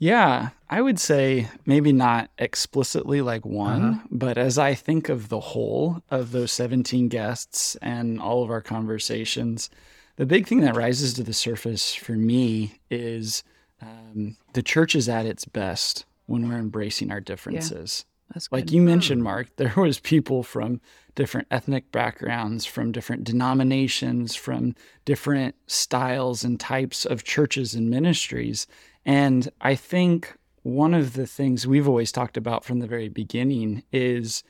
Yeah, 0.00 0.49
I 0.71 0.80
would 0.80 0.99
say 0.99 1.49
maybe 1.66 1.92
not 1.92 2.30
explicitly 2.38 3.21
like 3.21 3.45
one, 3.45 3.83
uh-huh. 3.83 4.07
but 4.11 4.38
as 4.38 4.57
I 4.57 4.73
think 4.73 5.11
of 5.11 5.28
the 5.28 5.40
whole 5.40 6.02
of 6.11 6.33
those 6.33 6.52
17 6.52 7.09
guests 7.09 7.76
and 7.83 8.19
all 8.19 8.42
of 8.42 8.50
our 8.50 8.62
conversations, 8.62 9.69
the 10.16 10.25
big 10.25 10.47
thing 10.47 10.61
that 10.62 10.75
rises 10.75 11.12
to 11.14 11.23
the 11.23 11.35
surface 11.35 11.95
for 11.95 12.12
me 12.12 12.80
is 12.90 13.45
um, 13.83 14.38
the 14.54 14.62
church 14.62 14.95
is 14.95 15.07
at 15.07 15.26
its 15.26 15.45
best 15.45 16.07
when 16.25 16.49
we're 16.49 16.57
embracing 16.57 17.12
our 17.12 17.21
differences. 17.21 18.07
Yeah, 18.35 18.40
like 18.50 18.71
you 18.71 18.80
mentioned, 18.80 19.23
Mark, 19.23 19.49
there 19.57 19.75
was 19.76 19.99
people 19.99 20.42
from 20.42 20.80
different 21.14 21.49
ethnic 21.50 21.92
backgrounds, 21.92 22.64
from 22.64 22.92
different 22.92 23.25
denominations, 23.25 24.35
from 24.35 24.75
different 25.04 25.57
styles 25.66 26.45
and 26.45 26.59
types 26.59 27.04
of 27.04 27.25
churches 27.25 27.75
and 27.75 27.90
ministries. 27.90 28.66
And 29.04 29.50
I 29.61 29.75
think 29.75 30.37
one 30.62 30.95
of 30.95 31.14
the 31.14 31.26
things 31.26 31.66
we've 31.66 31.88
always 31.88 32.12
talked 32.12 32.37
about 32.37 32.64
from 32.64 32.80
the 32.80 32.87
very 32.87 33.09
beginning 33.09 33.83
is 33.92 34.42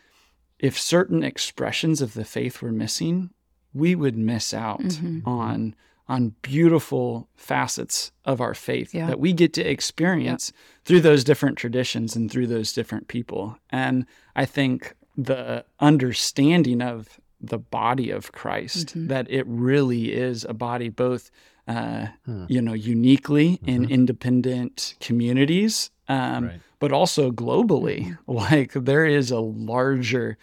if 0.58 0.78
certain 0.78 1.22
expressions 1.22 2.02
of 2.02 2.14
the 2.14 2.24
faith 2.24 2.60
were 2.60 2.72
missing, 2.72 3.30
we 3.72 3.94
would 3.94 4.16
miss 4.16 4.52
out 4.52 4.80
mm-hmm. 4.80 5.26
on 5.28 5.74
on 6.08 6.34
beautiful 6.42 7.28
facets 7.36 8.10
of 8.24 8.40
our 8.40 8.52
faith 8.52 8.92
yeah. 8.92 9.06
that 9.06 9.20
we 9.20 9.32
get 9.32 9.52
to 9.52 9.62
experience 9.62 10.52
yeah. 10.52 10.60
through 10.84 11.00
those 11.00 11.22
different 11.22 11.56
traditions 11.56 12.16
and 12.16 12.32
through 12.32 12.48
those 12.48 12.72
different 12.72 13.06
people. 13.06 13.56
And 13.70 14.06
I 14.34 14.44
think 14.44 14.96
the 15.16 15.64
understanding 15.78 16.82
of 16.82 17.20
the 17.40 17.58
body 17.58 18.10
of 18.10 18.32
Christ, 18.32 18.88
mm-hmm. 18.88 19.06
that 19.06 19.30
it 19.30 19.46
really 19.46 20.12
is 20.12 20.44
a 20.48 20.52
body 20.52 20.88
both, 20.88 21.30
uh, 21.70 22.06
hmm. 22.24 22.44
you 22.48 22.60
know, 22.60 22.72
uniquely 22.72 23.58
mm-hmm. 23.58 23.68
in 23.68 23.90
independent 23.90 24.94
communities, 25.00 25.90
um, 26.08 26.46
right. 26.46 26.60
but 26.80 26.92
also 26.92 27.30
globally. 27.30 28.06
Mm-hmm. 28.06 28.14
Like 28.40 28.72
there 28.72 29.06
is 29.06 29.30
a 29.30 29.40
larger 29.40 30.38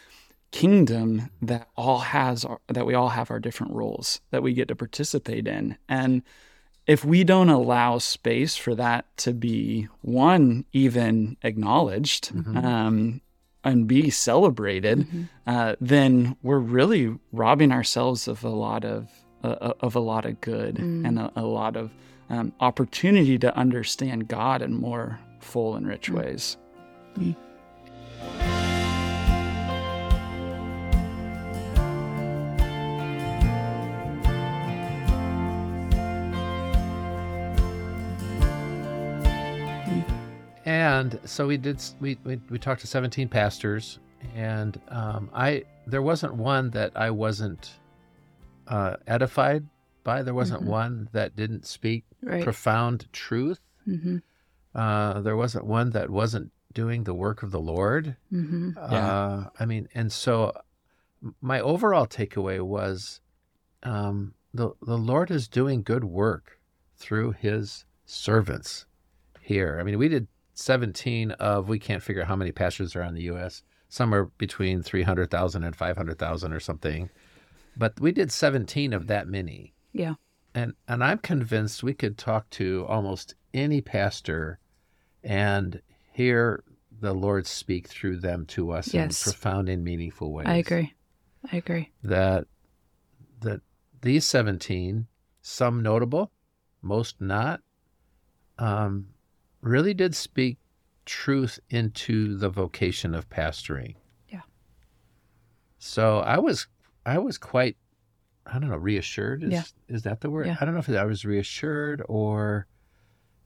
kingdom 0.51 1.29
that 1.41 1.67
all 1.75 1.99
has 1.99 2.45
our, 2.45 2.59
that 2.67 2.85
we 2.85 2.93
all 2.93 3.09
have 3.09 3.29
our 3.29 3.39
different 3.39 3.73
roles 3.73 4.21
that 4.31 4.41
we 4.41 4.53
get 4.53 4.69
to 4.69 4.75
participate 4.75 5.45
in 5.47 5.77
and 5.89 6.23
if 6.85 7.03
we 7.03 7.25
don't 7.25 7.49
allow 7.49 7.97
space 7.97 8.55
for 8.55 8.73
that 8.73 9.05
to 9.17 9.33
be 9.33 9.89
one 10.01 10.63
even 10.71 11.35
acknowledged 11.43 12.33
mm-hmm. 12.33 12.57
um, 12.57 13.21
and 13.65 13.87
be 13.87 14.09
celebrated 14.09 14.99
mm-hmm. 14.99 15.23
uh, 15.45 15.75
then 15.81 16.37
we're 16.41 16.59
really 16.59 17.13
robbing 17.33 17.73
ourselves 17.73 18.27
of 18.27 18.43
a 18.45 18.49
lot 18.49 18.85
of 18.85 19.09
uh, 19.47 19.73
of 19.81 19.95
a 19.95 19.99
lot 19.99 20.25
of 20.25 20.39
good 20.41 20.75
mm. 20.75 21.07
and 21.07 21.19
a, 21.19 21.31
a, 21.35 21.41
lot 21.41 21.75
of 21.75 21.91
um, 22.29 22.53
opportunity 22.59 23.37
to 23.39 23.55
understand 23.55 24.27
God 24.27 24.61
in 24.61 24.73
more 24.73 25.19
full 25.39 25.75
and 25.75 25.87
rich 25.87 26.11
mm. 26.11 26.15
ways. 26.15 26.57
Mm. 27.17 27.35
and 40.67 41.17
so 41.23 41.47
we 41.47 41.55
did 41.55 41.81
we, 42.01 42.17
we, 42.25 42.41
we 42.49 42.59
talked 42.59 42.81
to 42.81 42.87
17 42.87 43.29
pastors 43.29 43.99
and 44.35 44.81
um, 44.89 45.29
i 45.33 45.63
there 45.85 46.01
wasn't 46.01 46.33
one 46.33 46.69
that 46.71 46.91
i 46.95 47.09
wasn't 47.09 47.79
uh, 48.67 48.95
edified 49.05 49.65
by 50.03 50.23
there 50.23 50.33
wasn't 50.33 50.61
mm-hmm. 50.61 50.71
one 50.71 51.09
that 51.11 51.35
didn't 51.35 51.65
speak 51.65 52.05
right. 52.21 52.43
profound 52.43 53.11
truth 53.11 53.59
mm-hmm. 53.87 54.17
uh, 54.75 55.21
there 55.21 55.35
wasn't 55.35 55.65
one 55.65 55.91
that 55.91 56.09
wasn't 56.09 56.51
doing 56.73 57.03
the 57.03 57.13
work 57.13 57.43
of 57.43 57.51
the 57.51 57.59
lord 57.59 58.15
mm-hmm. 58.31 58.71
yeah. 58.75 59.11
Uh, 59.11 59.49
i 59.59 59.65
mean 59.65 59.87
and 59.93 60.11
so 60.11 60.53
my 61.41 61.59
overall 61.59 62.05
takeaway 62.05 62.61
was 62.61 63.21
um, 63.83 64.33
the, 64.53 64.71
the 64.81 64.97
lord 64.97 65.31
is 65.31 65.47
doing 65.47 65.81
good 65.81 66.03
work 66.03 66.59
through 66.95 67.31
his 67.31 67.85
servants 68.05 68.85
here 69.41 69.77
i 69.79 69.83
mean 69.83 69.97
we 69.97 70.07
did 70.07 70.27
17 70.57 71.31
of 71.31 71.69
we 71.69 71.79
can't 71.79 72.01
figure 72.01 72.23
out 72.23 72.27
how 72.27 72.35
many 72.35 72.51
pastors 72.51 72.95
are 72.95 73.03
in 73.03 73.13
the 73.13 73.23
U.S. 73.23 73.63
Somewhere 73.89 74.25
between 74.37 74.81
300,000 74.81 75.63
and 75.63 75.75
500,000 75.75 76.53
or 76.53 76.59
something. 76.59 77.09
But 77.77 77.99
we 77.99 78.11
did 78.11 78.31
17 78.31 78.91
of 78.93 79.07
that 79.07 79.27
many. 79.27 79.73
Yeah. 79.93 80.15
And 80.55 80.73
and 80.87 81.03
I'm 81.03 81.19
convinced 81.19 81.83
we 81.83 81.93
could 81.93 82.17
talk 82.17 82.49
to 82.51 82.85
almost 82.89 83.35
any 83.53 83.81
pastor 83.81 84.59
and 85.23 85.81
hear 86.11 86.63
the 86.99 87.13
Lord 87.13 87.45
speak 87.45 87.87
through 87.87 88.19
them 88.19 88.45
to 88.47 88.71
us 88.71 88.93
yes. 88.93 89.27
in 89.27 89.31
profound 89.31 89.69
and 89.69 89.83
meaningful 89.83 90.31
ways. 90.31 90.47
I 90.47 90.55
agree. 90.55 90.93
I 91.51 91.57
agree. 91.57 91.91
That 92.03 92.47
that 93.41 93.61
these 94.01 94.25
17, 94.25 95.07
some 95.41 95.83
notable, 95.83 96.31
most 96.81 97.21
not, 97.21 97.61
um, 98.57 99.09
really 99.61 99.93
did 99.93 100.15
speak 100.15 100.57
truth 101.05 101.59
into 101.69 102.35
the 102.37 102.49
vocation 102.49 103.13
of 103.13 103.29
pastoring. 103.29 103.95
Yeah. 104.29 104.41
So 105.77 106.19
I 106.19 106.39
was 106.39 106.67
I 107.07 107.17
was 107.17 107.37
quite 107.37 107.77
I 108.45 108.59
don't 108.59 108.69
know 108.69 108.77
reassured 108.77 109.43
is 109.43 109.51
yeah. 109.51 109.63
is 109.87 110.03
that 110.03 110.21
the 110.21 110.29
word? 110.29 110.47
Yeah. 110.47 110.57
I 110.59 110.65
don't 110.65 110.73
know 110.73 110.79
if 110.79 110.89
I 110.89 111.05
was 111.05 111.25
reassured 111.25 112.01
or 112.07 112.67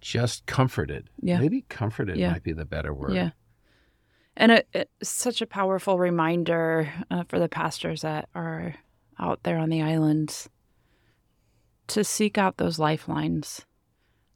just 0.02 0.46
comforted. 0.46 1.10
Yeah. 1.22 1.40
Maybe 1.40 1.62
comforted 1.70 2.18
Yeah. 2.18 2.32
might 2.32 2.44
be 2.44 2.54
the 2.54 2.66
better 2.66 2.94
word. 2.94 3.14
Yeah. 3.14 3.32
And 4.36 4.52
it, 4.52 4.68
it's 4.74 5.10
such 5.10 5.42
a 5.42 5.48
powerful 5.48 6.00
reminder 6.00 6.92
uh, 7.12 7.24
for 7.28 7.38
the 7.38 7.50
pastors 7.50 8.02
that 8.02 8.30
are 8.34 8.76
out 9.20 9.44
there 9.44 9.58
on 9.58 9.70
the 9.70 9.82
islands 9.82 10.50
to 11.88 12.04
seek 12.04 12.38
out 12.38 12.58
those 12.58 12.80
lifelines, 12.80 13.66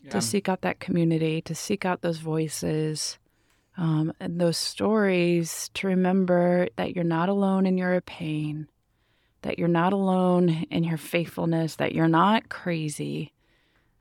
to 0.09 0.21
seek 0.21 0.49
out 0.49 0.61
that 0.61 0.79
community, 0.79 1.41
to 1.41 1.55
seek 1.55 1.85
out 1.85 2.01
those 2.01 2.19
voices 2.19 3.17
um, 3.77 4.13
and 4.19 4.39
those 4.39 4.57
stories, 4.57 5.69
to 5.73 5.87
remember 5.87 6.67
that 6.75 6.93
you're 6.93 7.03
not 7.05 7.29
alone 7.29 7.65
in 7.65 7.77
your 7.77 7.99
pain, 8.01 8.67
that 9.45 9.59
you're 9.59 9.67
not 9.67 9.93
alone 9.93 10.49
in 10.71 10.83
your 10.83 10.97
faithfulness, 10.97 11.75
that 11.75 11.93
you're 11.93 12.07
not 12.07 12.49
crazy. 12.49 13.31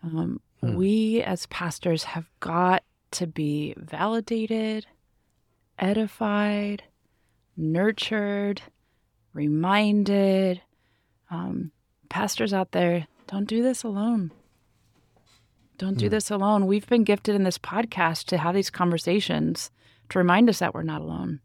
Um, 0.02 0.40
Hmm. 0.60 0.76
We 0.76 1.22
as 1.22 1.44
pastors 1.46 2.04
have 2.04 2.30
got 2.40 2.82
to 3.10 3.26
be 3.26 3.74
validated, 3.76 4.86
edified, 5.78 6.84
nurtured, 7.56 8.62
reminded. 9.34 10.62
Um, 11.30 11.70
pastors 12.08 12.54
out 12.54 12.72
there, 12.72 13.06
don't 13.26 13.46
do 13.46 13.62
this 13.62 13.82
alone. 13.82 14.30
Don't 15.76 15.98
do 15.98 16.06
Hmm. 16.06 16.10
this 16.12 16.30
alone. 16.30 16.66
We've 16.66 16.86
been 16.88 17.04
gifted 17.04 17.34
in 17.34 17.42
this 17.42 17.58
podcast 17.58 18.24
to 18.26 18.38
have 18.38 18.54
these 18.54 18.70
conversations 18.70 19.70
to 20.08 20.18
remind 20.18 20.48
us 20.48 20.60
that 20.60 20.72
we're 20.72 20.82
not 20.82 21.02
alone. 21.02 21.40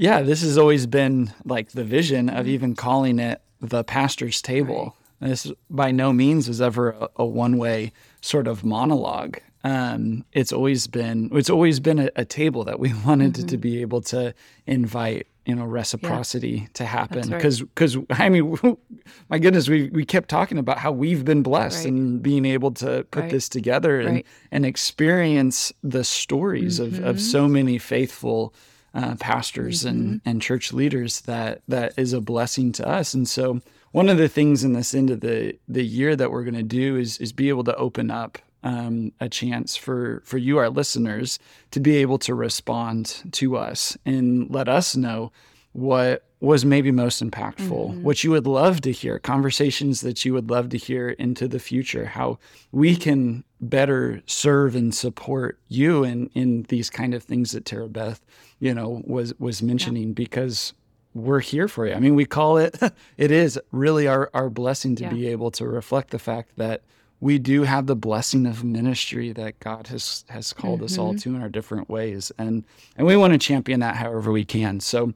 Yeah, 0.00 0.22
this 0.22 0.40
has 0.42 0.56
always 0.56 0.86
been 0.86 1.30
like 1.44 1.72
the 1.72 1.84
vision 1.84 2.30
of 2.30 2.46
Mm-hmm. 2.46 2.54
even 2.54 2.74
calling 2.74 3.18
it 3.18 3.40
the 3.60 3.84
pastor's 3.84 4.40
table. 4.40 4.96
This 5.20 5.52
by 5.68 5.90
no 5.90 6.12
means 6.14 6.48
was 6.48 6.62
ever 6.62 6.92
a, 6.92 7.08
a 7.16 7.24
one-way 7.26 7.92
sort 8.22 8.48
of 8.48 8.64
monologue. 8.64 9.36
Um, 9.62 10.24
it's 10.32 10.52
always 10.52 10.86
been 10.86 11.28
it's 11.32 11.50
always 11.50 11.80
been 11.80 11.98
a, 11.98 12.08
a 12.16 12.24
table 12.24 12.64
that 12.64 12.80
we 12.80 12.94
wanted 13.06 13.34
to, 13.34 13.42
to 13.42 13.56
Mm-hmm. 13.56 13.60
be 13.60 13.80
able 13.82 14.00
to 14.14 14.34
invite 14.66 15.26
you 15.44 15.54
know 15.54 15.66
reciprocity 15.66 16.68
to 16.74 16.84
happen 16.86 17.28
right. 17.28 17.36
because 17.38 17.60
because 17.60 17.98
I 18.10 18.28
mean 18.30 18.56
my 19.28 19.38
goodness 19.38 19.68
we 19.68 19.90
we 19.90 20.04
kept 20.06 20.30
talking 20.30 20.56
about 20.58 20.78
how 20.78 20.92
we've 20.92 21.24
been 21.26 21.42
blessed 21.42 21.84
Right. 21.84 21.92
and 21.92 22.22
being 22.22 22.46
able 22.46 22.70
to 22.84 23.04
put 23.10 23.22
Right. 23.24 23.30
this 23.30 23.48
together 23.50 24.00
and 24.00 24.08
Right. 24.16 24.26
and 24.50 24.64
experience 24.64 25.72
the 25.82 26.04
stories 26.04 26.80
Mm-hmm. 26.80 27.04
of 27.04 27.20
so 27.20 27.46
many 27.48 27.76
faithful 27.78 28.54
uh, 28.94 29.14
pastors 29.16 29.84
and, 29.84 30.20
and 30.24 30.42
church 30.42 30.72
leaders 30.72 31.22
that 31.22 31.62
that 31.68 31.92
is 31.96 32.12
a 32.12 32.20
blessing 32.20 32.72
to 32.72 32.88
us. 32.88 33.14
And 33.14 33.28
so 33.28 33.60
one 33.92 34.08
of 34.08 34.18
the 34.18 34.28
things 34.28 34.64
in 34.64 34.72
this 34.72 34.94
end 34.94 35.10
of 35.10 35.20
the 35.20 35.58
the 35.68 35.84
year 35.84 36.16
that 36.16 36.30
we're 36.30 36.44
going 36.44 36.54
to 36.54 36.62
do 36.62 36.96
is 36.96 37.18
is 37.18 37.32
be 37.32 37.48
able 37.48 37.64
to 37.64 37.76
open 37.76 38.10
up 38.10 38.38
um, 38.62 39.12
a 39.20 39.28
chance 39.28 39.76
for 39.76 40.22
for 40.24 40.38
you, 40.38 40.58
our 40.58 40.68
listeners, 40.68 41.38
to 41.70 41.80
be 41.80 41.96
able 41.96 42.18
to 42.18 42.34
respond 42.34 43.22
to 43.32 43.56
us 43.56 43.96
and 44.04 44.50
let 44.50 44.68
us 44.68 44.96
know 44.96 45.32
what 45.72 46.24
was 46.40 46.64
maybe 46.64 46.90
most 46.90 47.22
impactful, 47.22 48.02
what 48.02 48.24
you 48.24 48.30
would 48.30 48.46
love 48.46 48.80
to 48.80 48.90
hear, 48.90 49.18
conversations 49.18 50.00
that 50.00 50.24
you 50.24 50.32
would 50.32 50.50
love 50.50 50.70
to 50.70 50.78
hear 50.78 51.10
into 51.10 51.46
the 51.46 51.58
future, 51.58 52.06
how 52.06 52.38
we 52.72 52.96
can 52.96 53.44
better 53.60 54.22
serve 54.26 54.74
and 54.74 54.94
support 54.94 55.58
you 55.68 56.02
in 56.02 56.30
in 56.34 56.64
these 56.68 56.88
kind 56.90 57.14
of 57.14 57.22
things 57.22 57.52
that 57.52 57.64
Tara 57.64 57.88
Beth, 57.88 58.20
you 58.60 58.74
know, 58.74 59.02
was 59.04 59.34
was 59.38 59.62
mentioning 59.62 60.12
because 60.12 60.72
we're 61.14 61.40
here 61.40 61.66
for 61.66 61.86
you. 61.86 61.94
I 61.94 61.98
mean, 61.98 62.14
we 62.14 62.24
call 62.26 62.58
it 62.58 62.78
it 63.16 63.30
is 63.32 63.58
really 63.72 64.06
our 64.06 64.30
our 64.32 64.48
blessing 64.50 64.94
to 64.96 65.04
Yeah. 65.04 65.10
be 65.10 65.26
able 65.28 65.50
to 65.52 65.66
reflect 65.66 66.10
the 66.10 66.18
fact 66.18 66.52
that 66.56 66.82
we 67.18 67.38
do 67.38 67.64
have 67.64 67.86
the 67.86 67.96
blessing 67.96 68.46
of 68.46 68.62
ministry 68.62 69.32
that 69.32 69.58
God 69.58 69.88
has 69.88 70.24
has 70.28 70.52
called 70.52 70.82
us 70.82 70.96
all 70.96 71.10
mm-hmm. 71.10 71.30
to 71.30 71.34
in 71.36 71.42
our 71.42 71.48
different 71.48 71.88
ways 71.88 72.30
and 72.38 72.64
and 72.96 73.06
we 73.06 73.16
want 73.16 73.32
to 73.32 73.38
champion 73.38 73.80
that 73.80 73.96
however 73.96 74.30
we 74.30 74.44
can. 74.44 74.78
So 74.80 75.12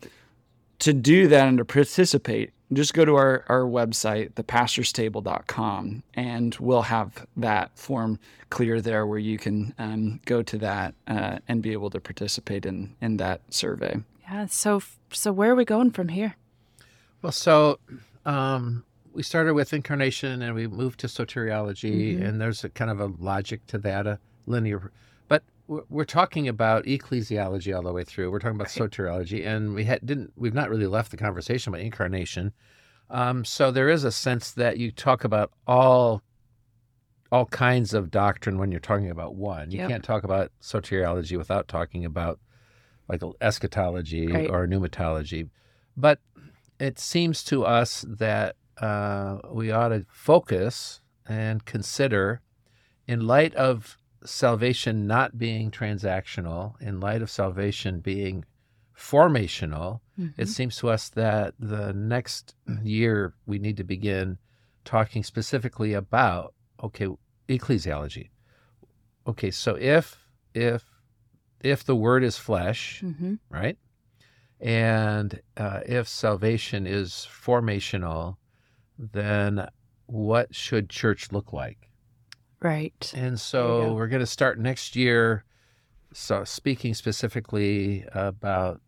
to 0.81 0.93
do 0.93 1.29
that 1.29 1.47
and 1.49 1.59
to 1.59 1.65
participate, 1.65 2.53
just 2.73 2.95
go 2.95 3.05
to 3.05 3.15
our, 3.15 3.45
our 3.49 3.63
website, 3.63 4.33
thepastorstable.com, 4.33 6.03
and 6.15 6.55
we'll 6.57 6.83
have 6.83 7.27
that 7.37 7.77
form 7.79 8.19
clear 8.51 8.81
there 8.81 9.07
where 9.07 9.19
you 9.19 9.39
can 9.39 9.75
um, 9.79 10.21
go 10.25 10.43
to 10.43 10.59
that 10.59 10.95
uh, 11.07 11.39
and 11.49 11.63
be 11.63 11.73
able 11.73 11.91
to 11.91 12.01
participate 12.01 12.65
in, 12.67 12.95
in 13.01 13.17
that 13.19 13.41
survey. 13.51 13.97
Yeah. 14.23 14.47
So, 14.47 14.81
so 15.11 15.33
where 15.33 15.53
are 15.53 15.55
we 15.55 15.65
going 15.65 15.91
from 15.91 16.09
here? 16.09 16.37
Well, 17.23 17.33
so 17.33 17.79
um, 18.25 18.85
we 19.13 19.23
started 19.23 19.55
with 19.55 19.73
incarnation 19.73 20.43
and 20.43 20.55
we 20.55 20.67
moved 20.67 21.01
to 21.01 21.07
soteriology, 21.07 22.15
Mm-hmm. 22.15 22.23
and 22.25 22.41
there's 22.41 22.65
a 22.65 22.69
kind 22.69 22.91
of 22.91 23.01
a 23.01 23.07
logic 23.19 23.67
to 23.69 23.79
that, 23.79 24.07
a 24.07 24.19
linear. 24.47 24.91
We're 25.67 26.05
talking 26.05 26.47
about 26.47 26.85
ecclesiology 26.85 27.75
all 27.75 27.83
the 27.83 27.93
way 27.93 28.05
through. 28.05 28.31
We're 28.31 28.39
talking 28.39 28.57
about 28.57 28.69
soteriology, 28.69 29.47
and 29.47 29.75
we 29.75 29.85
had, 29.85 30.05
didn't. 30.05 30.33
We've 30.37 30.53
not 30.55 30.69
really 30.69 30.87
left 30.87 31.11
the 31.11 31.17
conversation 31.17 31.73
about 31.73 31.81
incarnation. 31.83 32.53
Um, 33.11 33.45
so 33.45 33.71
there 33.71 33.89
is 33.89 34.05
a 34.05 34.13
sense 34.13 34.51
that 34.53 34.79
you 34.79 34.91
talk 34.93 35.25
about 35.25 35.53
all 35.67 36.23
all 37.33 37.47
kinds 37.47 37.95
of 37.95 38.11
doctrine 38.11 38.59
when 38.59 38.71
you're 38.71 38.79
talking 38.79 39.11
about 39.11 39.35
one. 39.35 39.71
You 39.71 39.79
Yep. 39.79 39.89
can't 39.89 40.05
talk 40.05 40.23
about 40.23 40.53
soteriology 40.63 41.37
without 41.37 41.67
talking 41.67 42.05
about 42.05 42.39
like 43.09 43.23
eschatology 43.41 44.29
Right. 44.29 44.49
or 44.49 44.67
pneumatology. 44.69 45.49
But 45.97 46.21
it 46.79 46.99
seems 46.99 47.43
to 47.45 47.65
us 47.65 48.05
that 48.09 48.57
uh, 48.79 49.39
we 49.51 49.71
ought 49.73 49.89
to 49.89 50.05
focus 50.11 51.01
and 51.27 51.65
consider, 51.65 52.41
in 53.09 53.27
light 53.27 53.55
of 53.55 53.97
salvation 54.25 55.07
not 55.07 55.39
being 55.39 55.71
transactional, 55.71 56.81
in 56.81 57.01
light 57.01 57.23
of 57.23 57.31
salvation 57.31 58.01
being 58.01 58.45
formational, 58.97 60.01
it 60.37 60.47
seems 60.49 60.77
to 60.77 60.89
us 60.89 61.09
that 61.11 61.55
the 61.59 61.93
next 61.93 62.55
year 62.83 63.35
we 63.47 63.59
need 63.59 63.77
to 63.77 63.85
begin 63.85 64.39
talking 64.85 65.25
specifically 65.25 65.93
about 65.95 66.55
okay 66.83 67.09
ecclesiology. 67.49 68.31
Okay, 69.27 69.51
so 69.51 69.77
if 69.81 70.29
if 70.55 70.85
if 71.61 71.83
the 71.85 71.97
word 71.97 72.23
is 72.23 72.39
flesh, 72.39 73.03
Mm-hmm. 73.05 73.35
right? 73.51 73.77
And 74.61 75.41
uh, 75.57 75.81
if 75.85 76.07
salvation 76.09 76.87
is 76.87 77.27
formational, 77.31 78.37
then 78.99 79.67
what 80.07 80.55
should 80.55 80.89
church 80.89 81.33
look 81.33 81.53
like? 81.53 81.91
Right. 82.63 83.13
And 83.15 83.39
so 83.39 83.83
go. 83.83 83.95
we're 83.95 84.09
going 84.09 84.21
to 84.21 84.27
start 84.27 84.59
next 84.59 84.97
year. 84.97 85.45
So 86.13 86.45
speaking 86.45 86.95
specifically 86.95 88.05
about 88.13 88.81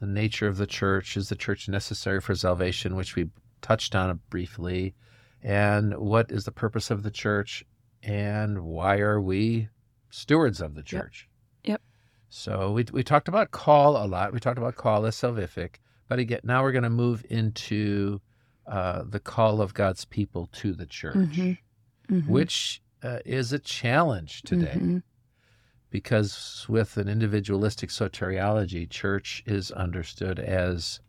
the 0.00 0.06
nature 0.06 0.46
of 0.46 0.56
the 0.58 0.66
church, 0.66 1.16
is 1.16 1.28
the 1.28 1.34
church 1.36 1.68
necessary 1.68 2.20
for 2.20 2.34
salvation, 2.34 2.94
which 2.96 3.16
we 3.16 3.30
touched 3.60 3.94
on 3.96 4.20
briefly, 4.30 4.94
and 5.42 5.96
what 5.98 6.30
is 6.30 6.44
the 6.44 6.52
purpose 6.52 6.90
of 6.90 7.02
the 7.02 7.10
church, 7.10 7.64
and 8.02 8.62
why 8.62 8.98
are 9.00 9.20
we 9.20 9.68
stewards 10.10 10.60
of 10.60 10.74
the 10.76 10.82
church? 10.84 11.28
Yep. 11.64 11.82
So 12.28 12.70
we 12.72 12.84
we 12.92 13.02
talked 13.02 13.26
about 13.26 13.50
call 13.50 13.96
a 13.96 14.06
lot. 14.06 14.32
We 14.32 14.38
talked 14.38 14.58
about 14.58 14.76
call 14.76 15.04
as 15.06 15.16
salvific, 15.16 15.76
but 16.08 16.20
again, 16.20 16.40
now 16.44 16.62
we're 16.62 16.72
going 16.72 16.84
to 16.84 16.90
move 16.90 17.24
into 17.28 18.20
uh, 18.68 19.02
the 19.08 19.18
call 19.20 19.60
of 19.60 19.74
God's 19.74 20.04
people 20.04 20.46
to 20.52 20.74
the 20.74 20.86
church 20.86 21.16
Mhm. 21.16 21.58
Mhm. 22.08 22.26
which 22.28 22.80
uh, 23.02 23.18
is 23.24 23.52
a 23.52 23.58
challenge 23.58 24.42
today 24.42 24.74
Mhm. 24.76 25.02
because 25.90 26.66
with 26.68 26.96
an 26.96 27.08
individualistic 27.08 27.90
soteriology, 27.90 28.88
church 28.88 29.42
is 29.46 29.70
understood 29.72 30.38
as 30.38 31.00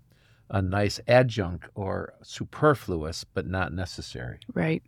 a 0.49 0.61
nice 0.61 0.99
adjunct 1.07 1.67
or 1.75 2.13
superfluous, 2.23 3.23
but 3.23 3.45
not 3.45 3.73
necessary. 3.73 4.39
Right. 4.53 4.81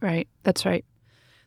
Right. 0.00 0.28
That's 0.42 0.64
right. 0.64 0.84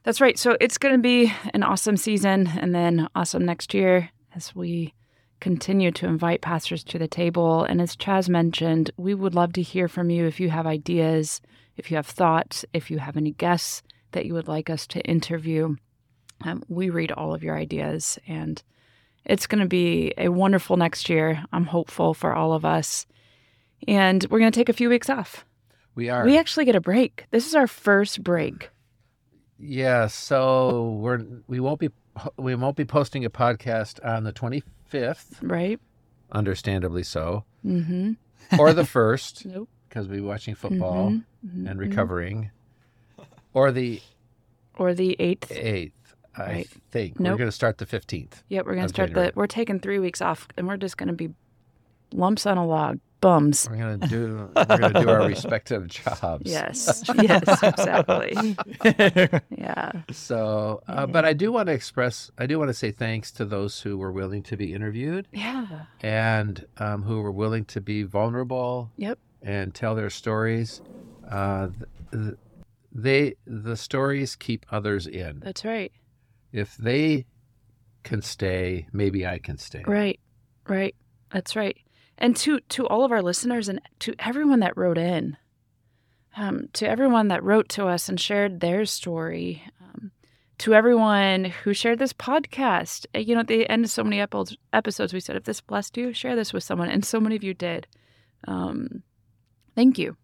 That's 0.04 0.20
right. 0.22 0.38
So 0.38 0.58
it's 0.60 0.78
going 0.78 0.96
to 0.96 1.02
be 1.02 1.32
an 1.54 1.64
awesome 1.64 1.98
season 1.98 2.48
and 2.48 2.74
then 2.74 3.08
awesome 3.16 3.46
next 3.46 3.74
year 3.74 4.10
as 4.36 4.56
we 4.56 4.94
continue 5.40 5.92
to 5.92 6.08
invite 6.08 6.42
pastors 6.42 6.84
to 6.86 6.98
the 6.98 7.08
table. 7.08 7.64
And 7.64 7.80
as 7.82 7.96
Chaz 7.96 8.28
mentioned, 8.28 8.90
we 8.98 9.14
would 9.14 9.36
love 9.36 9.54
to 9.54 9.62
hear 9.62 9.88
from 9.88 10.10
you 10.10 10.26
if 10.26 10.40
you 10.40 10.50
have 10.50 10.66
ideas, 10.66 11.42
if 11.76 11.92
you 11.92 11.98
have 11.98 12.08
thoughts, 12.08 12.66
if 12.74 12.90
you 12.90 12.98
have 13.00 13.16
any 13.18 13.32
guests 13.32 13.84
that 14.18 14.26
you 14.26 14.34
would 14.34 14.48
like 14.48 14.70
us 14.72 14.88
to 14.88 15.00
interview. 15.02 15.76
Um, 16.44 16.64
we 16.68 16.90
read 16.90 17.12
all 17.12 17.34
of 17.36 17.44
your 17.44 17.56
ideas 17.56 18.18
and 18.28 18.62
it's 19.26 19.46
going 19.46 19.62
to 19.62 19.68
be 19.68 20.12
a 20.18 20.30
wonderful 20.30 20.76
next 20.76 21.08
year. 21.08 21.44
I'm 21.54 21.66
hopeful 21.66 22.14
for 22.16 22.34
all 22.34 22.54
of 22.54 22.66
us. 22.66 23.06
And 23.88 24.26
we're 24.32 24.40
going 24.40 24.52
to 24.52 24.60
take 24.60 24.70
a 24.70 24.74
few 24.74 24.90
weeks 24.90 25.08
off. 25.10 25.46
We 25.94 26.10
are. 26.10 26.26
We 26.26 26.36
actually 26.38 26.66
get 26.66 26.76
a 26.76 26.82
break. 26.82 27.26
This 27.30 27.46
is 27.48 27.54
our 27.54 27.68
first 27.68 28.24
break. 28.24 28.72
yeah, 29.60 30.08
so 30.08 30.98
we're 31.02 31.24
we 31.48 31.60
won't 31.60 31.80
be 31.80 31.90
we 32.38 32.56
won't 32.56 32.76
be 32.76 32.86
posting 32.86 33.24
a 33.26 33.30
podcast 33.30 34.04
on 34.06 34.24
the 34.24 34.34
25th, 34.34 35.38
right? 35.42 35.80
understandably 36.32 37.04
so, 37.04 37.44
Mm-hmm. 37.66 38.14
or 38.60 38.74
the 38.74 38.82
1st 38.98 39.46
Nope. 39.46 39.70
because 39.88 40.08
we'll 40.08 40.18
be 40.18 40.22
watching 40.26 40.56
football 40.56 41.12
Mhm. 41.46 41.70
and 41.70 41.80
recovering, 41.80 42.52
or 43.58 43.72
the 43.72 44.00
Or 44.78 44.94
the 44.94 45.16
eighth. 45.20 45.50
8th. 45.50 45.92
I 46.38 46.42
Right. 46.44 46.70
think. 46.92 47.20
We're 47.20 47.36
going 47.36 47.48
to 47.50 47.52
start 47.52 47.80
the 47.80 47.86
15th. 47.88 48.44
Yep, 48.50 48.66
we're 48.68 48.76
gonna 48.76 48.90
start 48.90 49.10
January. 49.10 49.32
the. 49.34 49.40
We're 49.40 49.48
taking 49.48 49.80
three 49.80 49.98
weeks 49.98 50.22
off, 50.22 50.48
and 50.56 50.68
we're 50.68 50.78
just 50.78 50.96
gonna 50.98 51.14
be 51.14 51.30
lumps 52.14 52.46
on 52.46 52.58
a 52.60 52.66
log, 52.66 53.00
bums. 53.22 53.68
We're 53.70 53.78
going 53.78 54.00
to 54.02 54.08
do 54.08 54.50
we're 54.56 54.66
going 54.78 54.94
to 54.94 55.02
do 55.02 55.10
our 55.10 55.28
respective 55.28 55.88
jobs. 56.00 56.44
Yes, 56.50 57.04
yes, 57.16 57.64
exactly. 57.64 58.56
Yeah, 59.50 59.92
So, 60.12 60.82
uh, 60.88 61.08
but 61.08 61.26
I 61.26 61.34
do 61.34 61.52
want 61.52 61.68
to 61.68 61.74
express, 61.74 62.30
I 62.38 62.46
do 62.46 62.60
want 62.60 62.70
to 62.70 62.74
say 62.76 62.92
thanks 62.92 63.32
to 63.34 63.46
those 63.46 63.82
who 63.82 63.98
were 63.98 64.12
willing 64.12 64.44
to 64.44 64.56
be 64.56 64.74
interviewed 64.74 65.28
yeah, 65.34 65.66
and 66.02 66.64
um, 66.78 67.02
who 67.04 67.20
were 67.22 67.32
willing 67.32 67.66
to 67.66 67.82
be 67.82 68.04
vulnerable 68.04 68.92
yep, 68.96 69.18
and 69.42 69.74
tell 69.74 69.96
their 69.96 70.10
stories. 70.12 70.82
Uh, 71.30 71.68
th- 71.68 72.24
th- 72.24 72.36
they 72.92 73.36
the 73.46 73.76
stories 73.76 74.36
keep 74.36 74.66
others 74.72 75.08
in. 75.08 75.42
that's 75.44 75.66
right. 75.66 75.92
If 76.52 76.76
they 76.78 77.26
can 78.04 78.22
stay, 78.22 78.88
maybe 78.94 79.28
I 79.28 79.38
can 79.40 79.58
stay. 79.58 79.84
Right, 79.86 80.20
right. 80.68 80.96
That's 81.32 81.56
right. 81.56 81.78
And 82.18 82.36
to 82.38 82.60
to 82.70 82.88
all 82.88 83.04
of 83.04 83.12
our 83.12 83.22
listeners 83.22 83.68
and 83.70 83.82
to 84.00 84.16
everyone 84.20 84.62
that 84.62 84.78
wrote 84.78 84.98
in, 84.98 85.38
um, 86.36 86.70
to 86.74 86.88
everyone 86.88 87.28
that 87.28 87.44
wrote 87.44 87.70
to 87.70 87.86
us 87.88 88.10
and 88.10 88.20
shared 88.20 88.60
their 88.60 88.86
story, 88.86 89.64
um, 89.82 90.12
to 90.60 90.74
everyone 90.74 91.46
who 91.46 91.74
shared 91.74 92.00
this 92.00 92.14
podcast. 92.14 93.06
Uh, 93.14 93.20
You 93.20 93.36
know, 93.36 93.42
at 93.42 93.48
the 93.48 93.70
end 93.70 93.86
of 93.86 93.92
so 93.92 94.04
many 94.04 94.20
epi- 94.22 94.58
episodes, 94.74 95.14
we 95.14 95.20
said, 95.20 95.36
if 95.36 95.44
this 95.44 95.62
blessed 95.62 95.98
you, 95.98 96.14
share 96.14 96.36
this 96.36 96.54
with 96.54 96.64
someone, 96.64 96.90
and 96.90 97.04
so 97.06 97.20
many 97.20 97.36
of 97.36 97.44
you 97.44 97.54
did. 97.54 97.86
Um, 98.48 99.04
thank 99.76 100.00
you, 100.00 100.16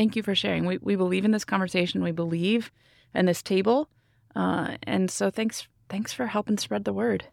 thank 0.00 0.16
you 0.16 0.22
for 0.22 0.34
sharing. 0.34 0.64
We 0.64 0.78
we 0.78 0.96
believe 0.96 1.26
in 1.26 1.30
this 1.30 1.44
conversation. 1.44 2.02
We 2.02 2.12
believe 2.12 2.70
in 3.14 3.26
this 3.26 3.42
table, 3.42 3.90
uh, 4.34 4.76
and 4.84 5.10
so 5.10 5.30
thanks 5.30 5.68
thanks 5.90 6.12
for 6.14 6.26
helping 6.26 6.56
spread 6.56 6.84
the 6.84 6.92
word. 6.94 7.26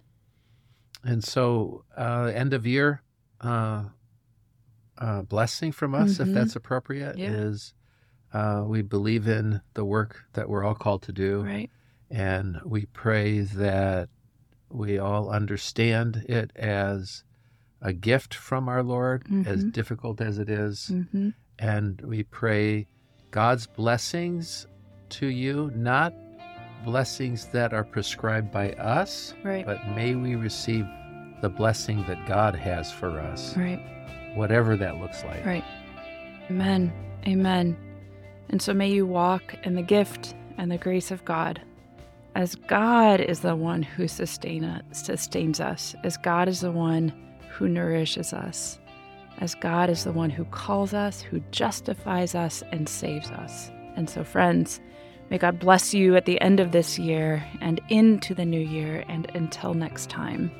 And 1.03 1.23
so, 1.23 1.85
uh, 1.97 2.31
end 2.35 2.53
of 2.53 2.65
year 2.67 3.01
uh, 3.39 3.83
uh, 4.97 5.21
blessing 5.21 5.71
from 5.71 5.93
us, 5.95 6.19
if 6.19 6.27
Mhm. 6.27 6.33
that's 6.33 6.55
appropriate, 6.55 7.17
Yeah. 7.17 7.29
is 7.31 7.73
uh, 8.33 8.65
we 8.67 8.81
believe 8.81 9.27
in 9.27 9.61
the 9.75 9.85
work 9.85 10.25
that 10.33 10.49
we're 10.49 10.63
all 10.65 10.75
called 10.75 11.03
to 11.03 11.13
do. 11.13 11.43
Right. 11.43 11.69
And 12.09 12.59
we 12.65 12.87
pray 12.87 13.39
that 13.41 14.09
we 14.69 14.97
all 14.97 15.29
understand 15.29 16.25
it 16.27 16.51
as 16.55 17.23
a 17.79 17.93
gift 17.93 18.33
from 18.33 18.67
our 18.67 18.83
Lord, 18.83 19.25
as 19.45 19.63
Mhm. 19.63 19.71
difficult 19.71 20.19
as 20.19 20.39
it 20.39 20.49
is. 20.49 20.89
Mm-hmm. 20.91 21.29
And 21.59 21.99
we 22.01 22.23
pray 22.23 22.87
God's 23.31 23.67
blessings 23.67 24.67
to 25.09 25.27
you, 25.27 25.71
not 25.75 26.13
blessings 26.85 27.47
that 27.47 27.73
are 27.73 27.83
prescribed 27.83 28.51
by 28.51 28.71
us, 28.73 29.33
Right. 29.43 29.65
but 29.65 29.85
may 29.89 30.15
we 30.15 30.35
receive 30.35 30.85
the 31.41 31.49
blessing 31.49 32.03
that 32.07 32.25
God 32.27 32.55
has 32.55 32.91
for 32.91 33.19
us, 33.19 33.55
Right. 33.57 33.79
whatever 34.35 34.75
that 34.77 34.97
looks 34.97 35.23
like. 35.23 35.45
Right. 35.45 35.63
Amen. 36.49 36.91
Amen. 37.27 37.75
And 38.49 38.61
so 38.61 38.73
may 38.73 38.89
you 38.89 39.05
walk 39.05 39.55
in 39.63 39.75
the 39.75 39.81
gift 39.81 40.35
and 40.57 40.71
the 40.71 40.77
grace 40.77 41.11
of 41.11 41.25
God. 41.25 41.61
As 42.35 42.55
God 42.55 43.19
is 43.19 43.39
the 43.39 43.55
one 43.55 43.81
who 43.81 44.07
sustain 44.07 44.63
us, 44.63 44.83
sustains 44.91 45.59
us, 45.59 45.95
as 46.03 46.17
God 46.17 46.47
is 46.47 46.61
the 46.61 46.71
one 46.71 47.11
who 47.51 47.67
nourishes 47.67 48.31
us, 48.31 48.79
as 49.39 49.55
God 49.55 49.89
is 49.89 50.03
the 50.03 50.11
one 50.11 50.29
who 50.29 50.45
calls 50.45 50.93
us, 50.93 51.21
who 51.21 51.39
justifies 51.51 52.35
us, 52.35 52.63
and 52.71 52.89
saves 52.89 53.29
us. 53.31 53.71
And 53.95 54.09
so, 54.09 54.23
friends, 54.23 54.79
may 55.29 55.37
God 55.37 55.59
bless 55.59 55.93
you 55.93 56.15
at 56.15 56.25
the 56.25 56.39
end 56.41 56.59
of 56.59 56.71
this 56.71 56.97
year 56.97 57.45
and 57.61 57.81
into 57.89 58.33
the 58.33 58.45
new 58.45 58.59
year. 58.59 59.03
And 59.07 59.29
until 59.33 59.73
next 59.73 60.09
time. 60.09 60.51